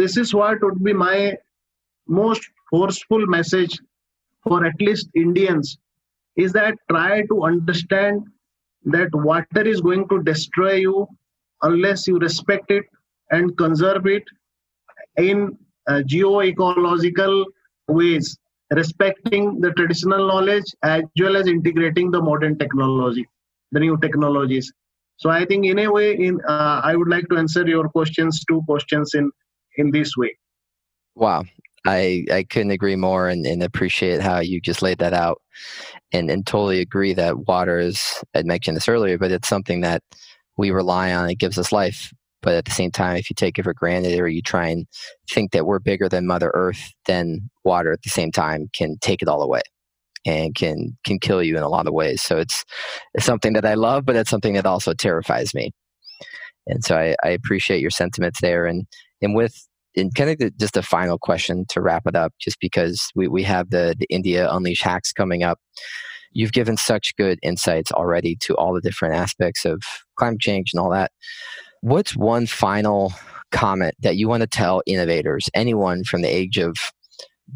this 0.00 0.16
is 0.16 0.34
what 0.34 0.62
would 0.62 0.82
be 0.82 0.92
my 0.92 1.36
most 2.08 2.48
forceful 2.70 3.26
message 3.26 3.78
for 4.42 4.64
at 4.64 4.74
least 4.80 5.08
indians 5.14 5.78
is 6.36 6.52
that 6.52 6.76
try 6.90 7.22
to 7.26 7.44
understand 7.44 8.22
that 8.84 9.08
water 9.14 9.62
is 9.62 9.80
going 9.80 10.08
to 10.08 10.22
destroy 10.22 10.74
you 10.74 11.06
unless 11.62 12.06
you 12.06 12.18
respect 12.18 12.70
it 12.70 12.84
and 13.30 13.56
conserve 13.56 14.06
it 14.06 14.24
in 15.16 15.56
uh, 15.86 16.02
geo-ecological 16.02 17.44
ways 17.88 18.36
respecting 18.70 19.60
the 19.60 19.70
traditional 19.72 20.26
knowledge 20.26 20.64
as 20.82 21.02
well 21.20 21.36
as 21.36 21.46
integrating 21.46 22.10
the 22.10 22.20
modern 22.20 22.58
technology 22.58 23.26
the 23.72 23.80
new 23.80 23.96
technologies. 23.98 24.72
So 25.16 25.30
i 25.30 25.44
think 25.44 25.66
in 25.66 25.78
a 25.78 25.90
way 25.90 26.12
in 26.16 26.40
uh, 26.48 26.80
i 26.84 26.96
would 26.96 27.08
like 27.08 27.28
to 27.28 27.36
answer 27.36 27.66
your 27.66 27.88
questions 27.88 28.44
two 28.48 28.62
questions 28.66 29.14
in 29.14 29.30
in 29.76 29.90
this 29.90 30.16
way. 30.16 30.36
Wow 31.14 31.44
i 31.86 32.24
i 32.32 32.42
couldn't 32.44 32.70
agree 32.70 32.96
more 32.96 33.28
and, 33.28 33.46
and 33.46 33.62
appreciate 33.62 34.20
how 34.20 34.40
you 34.40 34.60
just 34.60 34.82
laid 34.82 34.98
that 34.98 35.12
out 35.12 35.40
and 36.12 36.30
and 36.30 36.46
totally 36.46 36.80
agree 36.80 37.14
that 37.14 37.46
water 37.46 37.78
is 37.78 38.22
i 38.34 38.42
mentioned 38.42 38.76
this 38.76 38.88
earlier 38.88 39.18
but 39.18 39.32
it's 39.32 39.48
something 39.48 39.80
that 39.80 40.02
we 40.56 40.70
rely 40.70 41.12
on 41.12 41.28
it 41.28 41.38
gives 41.38 41.58
us 41.58 41.72
life 41.72 42.12
but 42.44 42.54
at 42.56 42.66
the 42.66 42.70
same 42.72 42.90
time, 42.90 43.16
if 43.16 43.30
you 43.30 43.34
take 43.34 43.58
it 43.58 43.62
for 43.62 43.72
granted 43.72 44.20
or 44.20 44.28
you 44.28 44.42
try 44.42 44.68
and 44.68 44.86
think 45.30 45.52
that 45.52 45.64
we're 45.64 45.78
bigger 45.78 46.10
than 46.10 46.26
Mother 46.26 46.50
Earth, 46.52 46.92
then 47.06 47.48
water 47.64 47.90
at 47.90 48.02
the 48.02 48.10
same 48.10 48.30
time 48.30 48.68
can 48.74 48.98
take 49.00 49.22
it 49.22 49.28
all 49.28 49.40
away 49.40 49.62
and 50.26 50.54
can 50.54 50.96
can 51.06 51.18
kill 51.18 51.42
you 51.42 51.56
in 51.56 51.62
a 51.62 51.70
lot 51.70 51.86
of 51.86 51.94
ways. 51.94 52.20
So 52.20 52.36
it's 52.36 52.62
it's 53.14 53.24
something 53.24 53.54
that 53.54 53.64
I 53.64 53.74
love, 53.74 54.04
but 54.04 54.14
it's 54.14 54.28
something 54.28 54.52
that 54.54 54.66
also 54.66 54.92
terrifies 54.92 55.54
me. 55.54 55.72
And 56.66 56.84
so 56.84 56.96
I, 56.96 57.16
I 57.24 57.30
appreciate 57.30 57.80
your 57.80 57.90
sentiments 57.90 58.40
there. 58.42 58.66
And 58.66 58.86
and 59.22 59.34
with 59.34 59.54
in 59.94 60.10
kind 60.10 60.30
of 60.30 60.38
the, 60.38 60.50
just 60.50 60.76
a 60.76 60.82
final 60.82 61.18
question 61.18 61.64
to 61.70 61.80
wrap 61.80 62.06
it 62.06 62.16
up, 62.16 62.32
just 62.40 62.58
because 62.60 63.10
we, 63.14 63.28
we 63.28 63.42
have 63.42 63.70
the, 63.70 63.94
the 63.98 64.06
India 64.10 64.48
Unleash 64.50 64.82
hacks 64.82 65.12
coming 65.12 65.42
up. 65.42 65.58
You've 66.32 66.52
given 66.52 66.76
such 66.76 67.14
good 67.16 67.38
insights 67.42 67.92
already 67.92 68.36
to 68.40 68.54
all 68.56 68.74
the 68.74 68.80
different 68.80 69.14
aspects 69.14 69.64
of 69.64 69.82
climate 70.16 70.40
change 70.40 70.70
and 70.72 70.80
all 70.80 70.90
that 70.90 71.12
what's 71.84 72.16
one 72.16 72.46
final 72.46 73.12
comment 73.52 73.94
that 74.00 74.16
you 74.16 74.26
want 74.26 74.40
to 74.40 74.46
tell 74.46 74.82
innovators, 74.86 75.50
anyone 75.52 76.02
from 76.02 76.22
the 76.22 76.28
age 76.28 76.56
of 76.56 76.74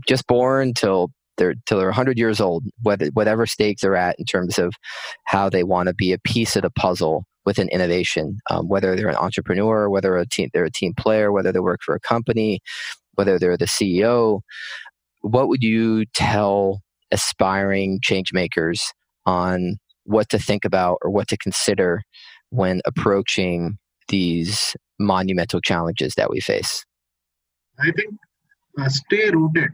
just 0.07 0.27
born 0.27 0.75
till 0.75 1.11
they're 1.39 1.55
till 1.65 1.79
they're 1.79 1.89
100 1.89 2.19
years 2.19 2.39
old, 2.39 2.65
whether, 2.83 3.07
whatever 3.15 3.47
stage 3.47 3.81
they're 3.81 3.97
at 3.97 4.17
in 4.19 4.27
terms 4.27 4.59
of 4.59 4.75
how 5.25 5.49
they 5.49 5.65
want 5.65 5.87
to 5.87 5.95
be 5.95 6.13
a 6.13 6.19
piece 6.19 6.57
of 6.57 6.63
the 6.63 6.71
puzzle 6.71 7.25
with 7.49 7.59
an 7.59 7.71
innovation, 7.71 8.37
um, 8.51 8.69
whether 8.69 8.95
they're 8.95 9.09
an 9.09 9.17
entrepreneur, 9.17 9.89
whether 9.89 10.19
a 10.19 10.27
team, 10.27 10.51
they're 10.53 10.67
a 10.67 10.71
team 10.71 10.93
player, 10.93 11.33
whether 11.33 11.51
they 11.51 11.61
work 11.61 11.81
for 11.83 11.95
a 11.95 12.01
company, 12.01 12.61
whether 13.15 13.39
they're 13.39 13.57
the 13.57 13.65
CEO. 13.65 14.41
What 15.23 15.49
would 15.49 15.63
you 15.63 16.05
tell 16.13 16.83
aspiring 17.11 18.01
change 18.03 18.35
makers 18.35 18.93
on 19.25 19.79
what 20.05 20.29
to 20.29 20.39
think 20.39 20.67
about 20.67 20.99
or 21.01 21.11
what 21.11 21.27
to 21.29 21.39
consider 21.39 22.03
when 22.51 22.83
approaching 22.85 23.79
these 24.09 24.77
monumental 25.01 25.63
challenges 25.63 26.17
that 26.17 26.29
we 26.29 26.41
face? 26.41 26.85
I 27.79 27.91
think 27.93 28.13
uh, 28.79 28.91
stay 28.91 29.31
rooted. 29.31 29.73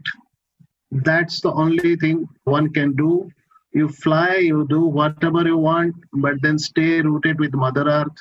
That's 0.91 1.41
the 1.41 1.51
only 1.51 1.97
thing 1.97 2.25
one 2.45 2.71
can 2.71 2.95
do. 2.95 3.29
You 3.75 3.89
fly, 3.89 4.35
you 4.49 4.65
do 4.69 4.81
whatever 4.85 5.41
you 5.45 5.57
want, 5.57 5.95
but 6.13 6.35
then 6.41 6.57
stay 6.57 7.01
rooted 7.01 7.39
with 7.41 7.53
Mother 7.53 7.85
Earth. 7.87 8.19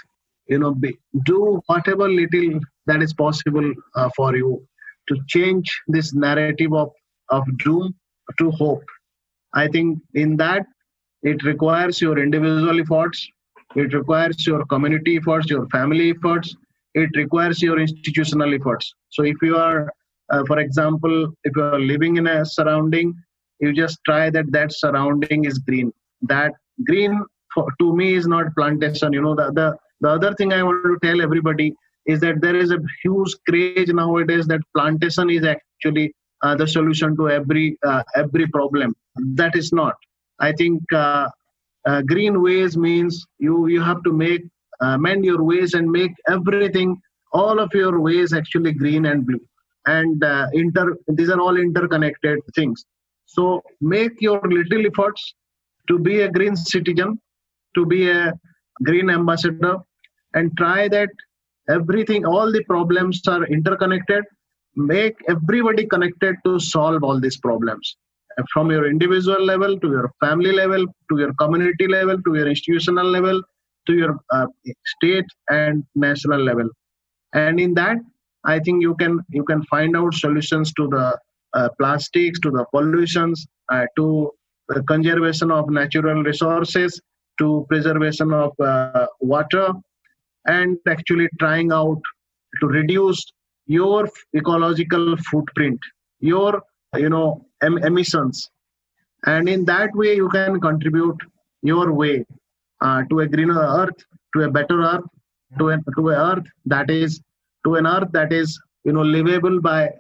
You 0.49 0.59
know, 0.59 0.73
be, 0.75 0.99
do 1.25 1.63
whatever 1.67 2.09
little 2.09 2.61
that 2.87 3.03
is 3.03 3.15
possible 3.15 3.73
uh, 3.95 4.11
for 4.17 4.37
you 4.37 4.67
to 5.09 5.17
change 5.29 5.71
this 5.87 6.13
narrative 6.13 6.73
of, 6.75 6.91
of 7.31 7.45
doom 7.59 7.95
to 8.39 8.51
hope. 8.51 8.85
I 9.55 9.69
think 9.69 10.01
in 10.15 10.37
that 10.39 10.67
it 11.23 11.45
requires 11.45 12.01
your 12.01 12.19
individual 12.19 12.81
efforts, 12.81 13.27
it 13.77 13.95
requires 13.95 14.45
your 14.47 14.65
community 14.67 15.19
efforts, 15.19 15.49
your 15.49 15.67
family 15.69 16.11
efforts, 16.17 16.57
it 16.95 17.11
requires 17.15 17.63
your 17.63 17.79
institutional 17.79 18.53
efforts. 18.55 18.93
So 19.11 19.23
if 19.23 19.37
you 19.41 19.57
are, 19.57 19.93
uh, 20.33 20.43
for 20.49 20.59
example, 20.59 21.33
if 21.45 21.57
you 21.57 21.63
are 21.63 21.81
living 21.81 22.17
in 22.17 22.27
a 22.27 22.45
surrounding, 22.45 23.15
you 23.65 23.73
just 23.73 23.99
try 24.07 24.31
that 24.31 24.51
that 24.57 24.73
surrounding 24.73 25.45
is 25.45 25.59
green. 25.59 25.93
That 26.23 26.53
green 26.87 27.21
for, 27.53 27.67
to 27.81 27.97
me 27.97 28.15
is 28.15 28.27
not 28.27 28.55
plantation. 28.57 29.13
You 29.13 29.23
know, 29.23 29.35
the, 29.35 29.51
the, 29.53 29.77
the 30.01 30.09
other 30.09 30.35
thing 30.35 30.53
I 30.53 30.63
want 30.63 30.85
to 30.85 30.99
tell 31.07 31.21
everybody 31.21 31.75
is 32.07 32.21
that 32.21 32.41
there 32.41 32.57
is 32.57 32.71
a 32.71 32.79
huge 33.03 33.35
craze 33.49 33.89
nowadays 33.89 34.47
that 34.47 34.61
plantation 34.77 35.31
is 35.31 35.45
actually 35.45 36.15
uh, 36.43 36.55
the 36.55 36.67
solution 36.67 37.17
to 37.17 37.31
every 37.31 37.79
uh, 37.87 38.03
every 38.17 38.47
problem. 38.49 38.95
That 39.41 39.57
is 39.57 39.73
not. 39.73 39.95
I 40.41 40.53
think 40.53 40.83
uh, 40.93 41.29
uh 41.87 42.03
green 42.03 42.43
ways 42.43 42.77
means 42.77 43.25
you 43.39 43.67
you 43.69 43.81
have 43.81 44.03
to 44.03 44.13
make 44.13 44.43
uh, 44.81 44.99
mend 44.99 45.25
your 45.25 45.43
ways 45.43 45.75
and 45.75 45.91
make 45.91 46.13
everything 46.29 46.97
all 47.33 47.59
of 47.59 47.71
your 47.75 48.01
ways 48.01 48.33
actually 48.33 48.73
green 48.73 49.07
and 49.07 49.27
blue 49.27 49.41
and 49.87 50.25
uh, 50.25 50.47
inter 50.53 50.97
these 51.09 51.31
are 51.31 51.41
all 51.41 51.57
interconnected 51.57 52.39
things 52.55 52.85
so 53.27 53.63
make 53.81 54.21
your 54.21 54.41
little 54.45 54.87
efforts 54.87 55.35
to 55.89 55.99
be 55.99 56.21
a 56.21 56.31
green 56.31 56.57
citizen 56.57 57.19
to 57.75 57.85
be 57.87 58.11
a 58.11 58.33
green 58.83 59.11
ambassador 59.11 59.77
and 60.35 60.57
try 60.57 60.89
that 60.89 61.09
everything 61.69 62.25
all 62.25 62.53
the 62.53 62.63
problems 62.65 63.21
are 63.29 63.45
interconnected. 63.47 64.25
Make 64.77 65.17
everybody 65.29 65.87
connected 65.87 66.37
to 66.45 66.59
solve 66.59 67.03
all 67.05 67.21
these 67.21 67.37
problems. 67.39 67.97
From 68.53 68.71
your 68.71 68.89
individual 68.89 69.45
level 69.45 69.79
to 69.79 69.89
your 69.89 70.11
family 70.21 70.53
level 70.53 70.85
to 71.11 71.19
your 71.19 71.33
community 71.35 71.87
level 71.87 72.21
to 72.21 72.35
your 72.35 72.49
institutional 72.49 73.07
level 73.07 73.41
to 73.87 73.95
your 73.95 74.19
uh, 74.33 74.47
state 74.97 75.27
and 75.51 75.85
national 75.95 76.41
level. 76.41 76.69
And 77.33 77.61
in 77.61 77.75
that 77.75 77.99
i 78.45 78.59
think 78.59 78.83
you 78.83 78.95
can 78.97 79.21
you 79.31 79.45
can 79.45 79.63
find 79.65 79.97
out 79.97 80.15
solutions 80.15 80.73
to 80.75 80.87
the 80.89 81.19
plastics 81.79 82.41
to 82.41 82.51
the 82.51 82.65
pollutions 82.73 83.47
uh, 83.73 83.87
to 83.97 84.31
the 84.69 84.83
conservation 84.85 85.51
of 85.51 85.71
natural 85.71 86.23
resources 86.23 87.01
to 87.39 87.67
preservation 87.69 88.33
of 88.33 88.53
uh, 88.61 89.07
water 89.21 89.69
and 90.47 90.79
actually 90.89 91.29
trying 91.39 91.73
out 91.73 92.01
to 92.61 92.67
reduce 92.67 93.25
your 93.67 94.09
ecological 94.37 95.17
footprint 95.31 95.81
your 96.21 96.63
you 96.97 97.09
know 97.09 97.45
em- 97.63 97.79
emissions. 97.79 98.51
And 99.27 99.49
in 99.49 99.65
that 99.67 99.91
way 99.95 100.15
you 100.17 100.29
can 100.29 100.61
contribute 100.61 101.17
your 101.63 101.93
way 101.93 102.25
uh, 102.81 103.03
to 103.11 103.21
a 103.21 103.27
greener 103.27 103.61
earth 103.61 104.01
to 104.35 104.43
a 104.43 104.51
better 104.51 104.83
earth 104.83 105.05
to 105.59 105.71
a 105.71 105.79
to 105.97 106.11
a 106.11 106.17
earth 106.31 106.47
that 106.67 106.91
is 106.91 107.21
to 107.65 107.75
an 107.77 107.87
earth 107.87 108.11
that 108.13 108.33
is 108.33 108.59
you 108.85 108.93
know 108.93 109.03
livable 109.03 109.61
by 109.61 109.91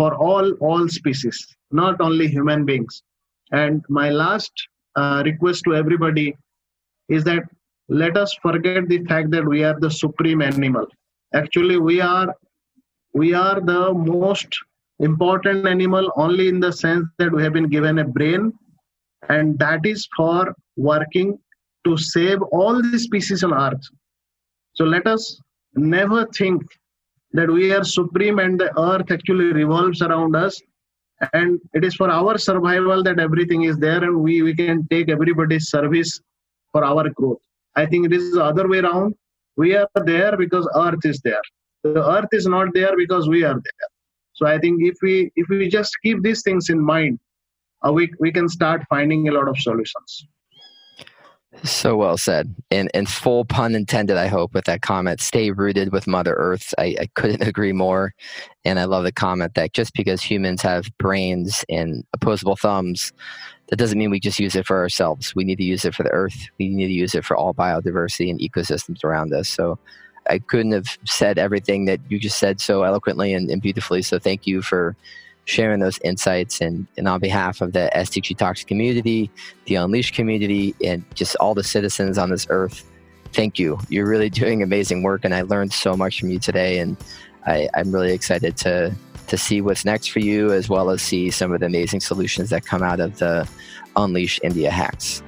for 0.00 0.10
all 0.26 0.52
all 0.66 0.88
species 0.88 1.38
not 1.70 2.00
only 2.00 2.26
human 2.26 2.64
beings. 2.64 3.02
And 3.52 3.84
my 3.88 4.08
last 4.10 4.52
uh, 4.96 5.22
request 5.24 5.64
to 5.64 5.74
everybody 5.74 6.36
is 7.08 7.24
that 7.24 7.42
let 7.88 8.16
us 8.16 8.34
forget 8.42 8.88
the 8.88 9.04
fact 9.10 9.30
that 9.32 9.44
we 9.44 9.62
are 9.64 9.78
the 9.78 9.90
supreme 9.90 10.42
animal. 10.42 10.86
Actually 11.34 11.78
we 11.78 12.00
are 12.00 12.34
we 13.12 13.34
are 13.34 13.60
the 13.60 13.92
most 13.92 14.58
important 15.00 15.66
animal 15.66 16.10
only 16.16 16.48
in 16.48 16.60
the 16.60 16.72
sense 16.72 17.06
that 17.18 17.32
we 17.32 17.42
have 17.42 17.52
been 17.52 17.70
given 17.76 17.98
a 17.98 18.04
brain 18.04 18.52
and 19.28 19.58
that 19.58 19.84
is 19.84 20.08
for 20.16 20.54
working 20.76 21.38
to 21.84 21.96
save 21.96 22.42
all 22.52 22.82
the 22.82 22.98
species 22.98 23.42
on 23.44 23.54
earth. 23.54 23.86
So 24.74 24.84
let 24.84 25.06
us 25.06 25.40
never 25.74 26.26
think 26.26 26.62
that 27.32 27.50
we 27.50 27.72
are 27.72 27.84
supreme 27.84 28.38
and 28.38 28.58
the 28.58 28.70
earth 28.88 29.10
actually 29.10 29.52
revolves 29.52 30.02
around 30.02 30.34
us 30.34 30.60
and 31.32 31.60
it 31.74 31.84
is 31.84 31.94
for 31.94 32.10
our 32.10 32.38
survival 32.38 33.02
that 33.02 33.20
everything 33.20 33.62
is 33.62 33.76
there 33.78 34.02
and 34.02 34.16
we, 34.20 34.42
we 34.42 34.54
can 34.54 34.86
take 34.88 35.10
everybody's 35.10 35.68
service 35.68 36.20
for 36.72 36.84
our 36.84 37.08
growth 37.10 37.42
I 37.76 37.86
think 37.86 38.06
it 38.06 38.12
is 38.12 38.32
the 38.32 38.42
other 38.42 38.68
way 38.68 38.78
around. 38.78 39.14
We 39.56 39.76
are 39.76 39.88
there 40.04 40.36
because 40.36 40.68
Earth 40.74 41.04
is 41.04 41.20
there. 41.20 41.42
The 41.84 42.06
Earth 42.08 42.28
is 42.32 42.46
not 42.46 42.74
there 42.74 42.96
because 42.96 43.28
we 43.28 43.44
are 43.44 43.54
there. 43.54 43.88
So 44.32 44.46
I 44.46 44.58
think 44.58 44.82
if 44.82 44.96
we 45.02 45.30
if 45.36 45.48
we 45.48 45.68
just 45.68 45.92
keep 46.02 46.22
these 46.22 46.42
things 46.42 46.70
in 46.70 46.80
mind, 46.80 47.18
uh, 47.86 47.92
we 47.92 48.10
we 48.18 48.32
can 48.32 48.48
start 48.48 48.84
finding 48.88 49.28
a 49.28 49.32
lot 49.32 49.48
of 49.48 49.58
solutions. 49.58 50.26
So 51.64 51.96
well 51.96 52.16
said. 52.16 52.54
And, 52.70 52.90
and 52.94 53.08
full 53.08 53.44
pun 53.44 53.74
intended, 53.74 54.16
I 54.16 54.28
hope, 54.28 54.54
with 54.54 54.64
that 54.66 54.82
comment. 54.82 55.20
Stay 55.20 55.50
rooted 55.50 55.92
with 55.92 56.06
Mother 56.06 56.34
Earth. 56.34 56.72
I, 56.78 56.96
I 57.00 57.08
couldn't 57.14 57.42
agree 57.46 57.72
more. 57.72 58.14
And 58.64 58.78
I 58.78 58.84
love 58.84 59.04
the 59.04 59.12
comment 59.12 59.54
that 59.54 59.72
just 59.72 59.94
because 59.94 60.22
humans 60.22 60.62
have 60.62 60.86
brains 60.98 61.64
and 61.68 62.04
opposable 62.12 62.56
thumbs, 62.56 63.12
that 63.68 63.76
doesn't 63.76 63.98
mean 63.98 64.10
we 64.10 64.20
just 64.20 64.38
use 64.38 64.54
it 64.54 64.66
for 64.66 64.78
ourselves. 64.78 65.34
We 65.34 65.44
need 65.44 65.58
to 65.58 65.64
use 65.64 65.84
it 65.84 65.94
for 65.94 66.02
the 66.02 66.10
earth. 66.10 66.48
We 66.58 66.68
need 66.68 66.86
to 66.86 66.92
use 66.92 67.14
it 67.14 67.24
for 67.24 67.36
all 67.36 67.54
biodiversity 67.54 68.30
and 68.30 68.40
ecosystems 68.40 69.04
around 69.04 69.32
us. 69.32 69.48
So 69.48 69.78
I 70.28 70.38
couldn't 70.38 70.72
have 70.72 70.98
said 71.04 71.38
everything 71.38 71.86
that 71.86 72.00
you 72.08 72.18
just 72.18 72.38
said 72.38 72.60
so 72.60 72.82
eloquently 72.82 73.32
and, 73.34 73.50
and 73.50 73.62
beautifully. 73.62 74.02
So 74.02 74.18
thank 74.18 74.46
you 74.46 74.62
for 74.62 74.96
sharing 75.50 75.80
those 75.80 75.98
insights. 76.04 76.60
And, 76.60 76.86
and 76.96 77.08
on 77.08 77.20
behalf 77.20 77.60
of 77.60 77.72
the 77.72 77.90
SDG 77.94 78.36
Talks 78.36 78.64
community, 78.64 79.30
the 79.66 79.74
Unleashed 79.74 80.14
community, 80.14 80.74
and 80.84 81.04
just 81.14 81.36
all 81.36 81.54
the 81.54 81.64
citizens 81.64 82.16
on 82.18 82.30
this 82.30 82.46
earth, 82.50 82.84
thank 83.32 83.58
you. 83.58 83.78
You're 83.88 84.08
really 84.08 84.30
doing 84.42 84.62
amazing 84.62 85.02
work. 85.02 85.24
And 85.24 85.34
I 85.34 85.42
learned 85.42 85.72
so 85.72 85.96
much 85.96 86.20
from 86.20 86.30
you 86.30 86.38
today. 86.38 86.78
And 86.78 86.96
I, 87.46 87.68
I'm 87.74 87.90
really 87.92 88.12
excited 88.12 88.56
to 88.58 88.94
to 89.26 89.38
see 89.38 89.60
what's 89.60 89.84
next 89.84 90.08
for 90.08 90.18
you, 90.18 90.50
as 90.50 90.68
well 90.68 90.90
as 90.90 91.00
see 91.00 91.30
some 91.30 91.52
of 91.52 91.60
the 91.60 91.66
amazing 91.66 92.00
solutions 92.00 92.50
that 92.50 92.66
come 92.66 92.82
out 92.82 92.98
of 92.98 93.16
the 93.20 93.48
Unleash 93.94 94.40
India 94.42 94.72
hacks. 94.72 95.22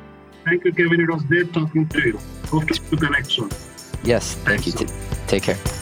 Thank 0.44 0.64
you, 0.64 0.72
Kevin. 0.72 1.00
It 1.00 1.08
was 1.08 1.22
great 1.22 1.52
talking 1.52 1.88
to 1.88 2.00
you. 2.00 2.18
Hope 2.46 2.66
to 2.66 2.96
connect 2.96 3.30
soon. 3.30 3.48
Yes, 4.02 4.34
thank 4.34 4.64
Thanks 4.64 4.80
you. 4.80 4.88
So. 4.88 5.26
Take 5.28 5.44
care. 5.44 5.81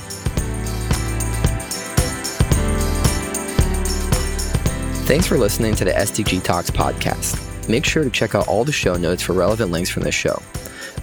Thanks 5.11 5.27
for 5.27 5.39
listening 5.39 5.75
to 5.75 5.85
the 5.85 5.91
SDG 5.91 6.41
Talks 6.41 6.71
podcast. 6.71 7.69
Make 7.69 7.85
sure 7.85 8.05
to 8.05 8.11
check 8.11 8.37
out 8.37 8.47
all 8.47 8.65
the 8.65 8.71
show 8.71 8.95
notes 8.95 9.21
for 9.21 9.33
relevant 9.33 9.73
links 9.73 9.91
from 9.91 10.05
this 10.05 10.15
show. 10.15 10.41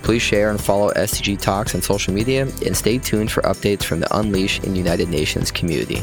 Please 0.01 0.21
share 0.21 0.49
and 0.49 0.61
follow 0.61 0.91
SDG 0.91 1.41
Talks 1.41 1.75
on 1.75 1.81
social 1.81 2.13
media 2.13 2.43
and 2.65 2.77
stay 2.77 2.99
tuned 2.99 3.29
for 3.29 3.41
updates 3.41 3.83
from 3.83 3.99
the 3.99 4.17
Unleash 4.17 4.59
and 4.59 4.77
United 4.77 5.09
Nations 5.09 5.51
community 5.51 6.01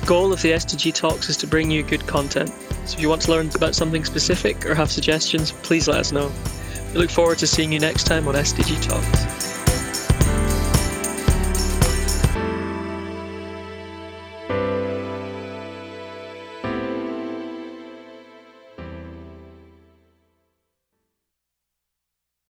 The 0.00 0.06
goal 0.06 0.34
of 0.34 0.42
the 0.42 0.50
SDG 0.50 0.92
Talks 0.92 1.30
is 1.30 1.38
to 1.38 1.46
bring 1.46 1.70
you 1.70 1.82
good 1.82 2.06
content. 2.06 2.52
So 2.84 2.98
if 2.98 3.00
you 3.00 3.08
want 3.08 3.22
to 3.22 3.30
learn 3.30 3.48
about 3.54 3.74
something 3.74 4.04
specific 4.04 4.66
or 4.66 4.74
have 4.74 4.90
suggestions, 4.90 5.52
please 5.62 5.88
let 5.88 6.00
us 6.00 6.12
know. 6.12 6.30
We 6.92 6.98
look 6.98 7.10
forward 7.10 7.38
to 7.38 7.46
seeing 7.46 7.72
you 7.72 7.80
next 7.80 8.04
time 8.04 8.28
on 8.28 8.34
SDG 8.34 8.82
Talks. 8.86 9.47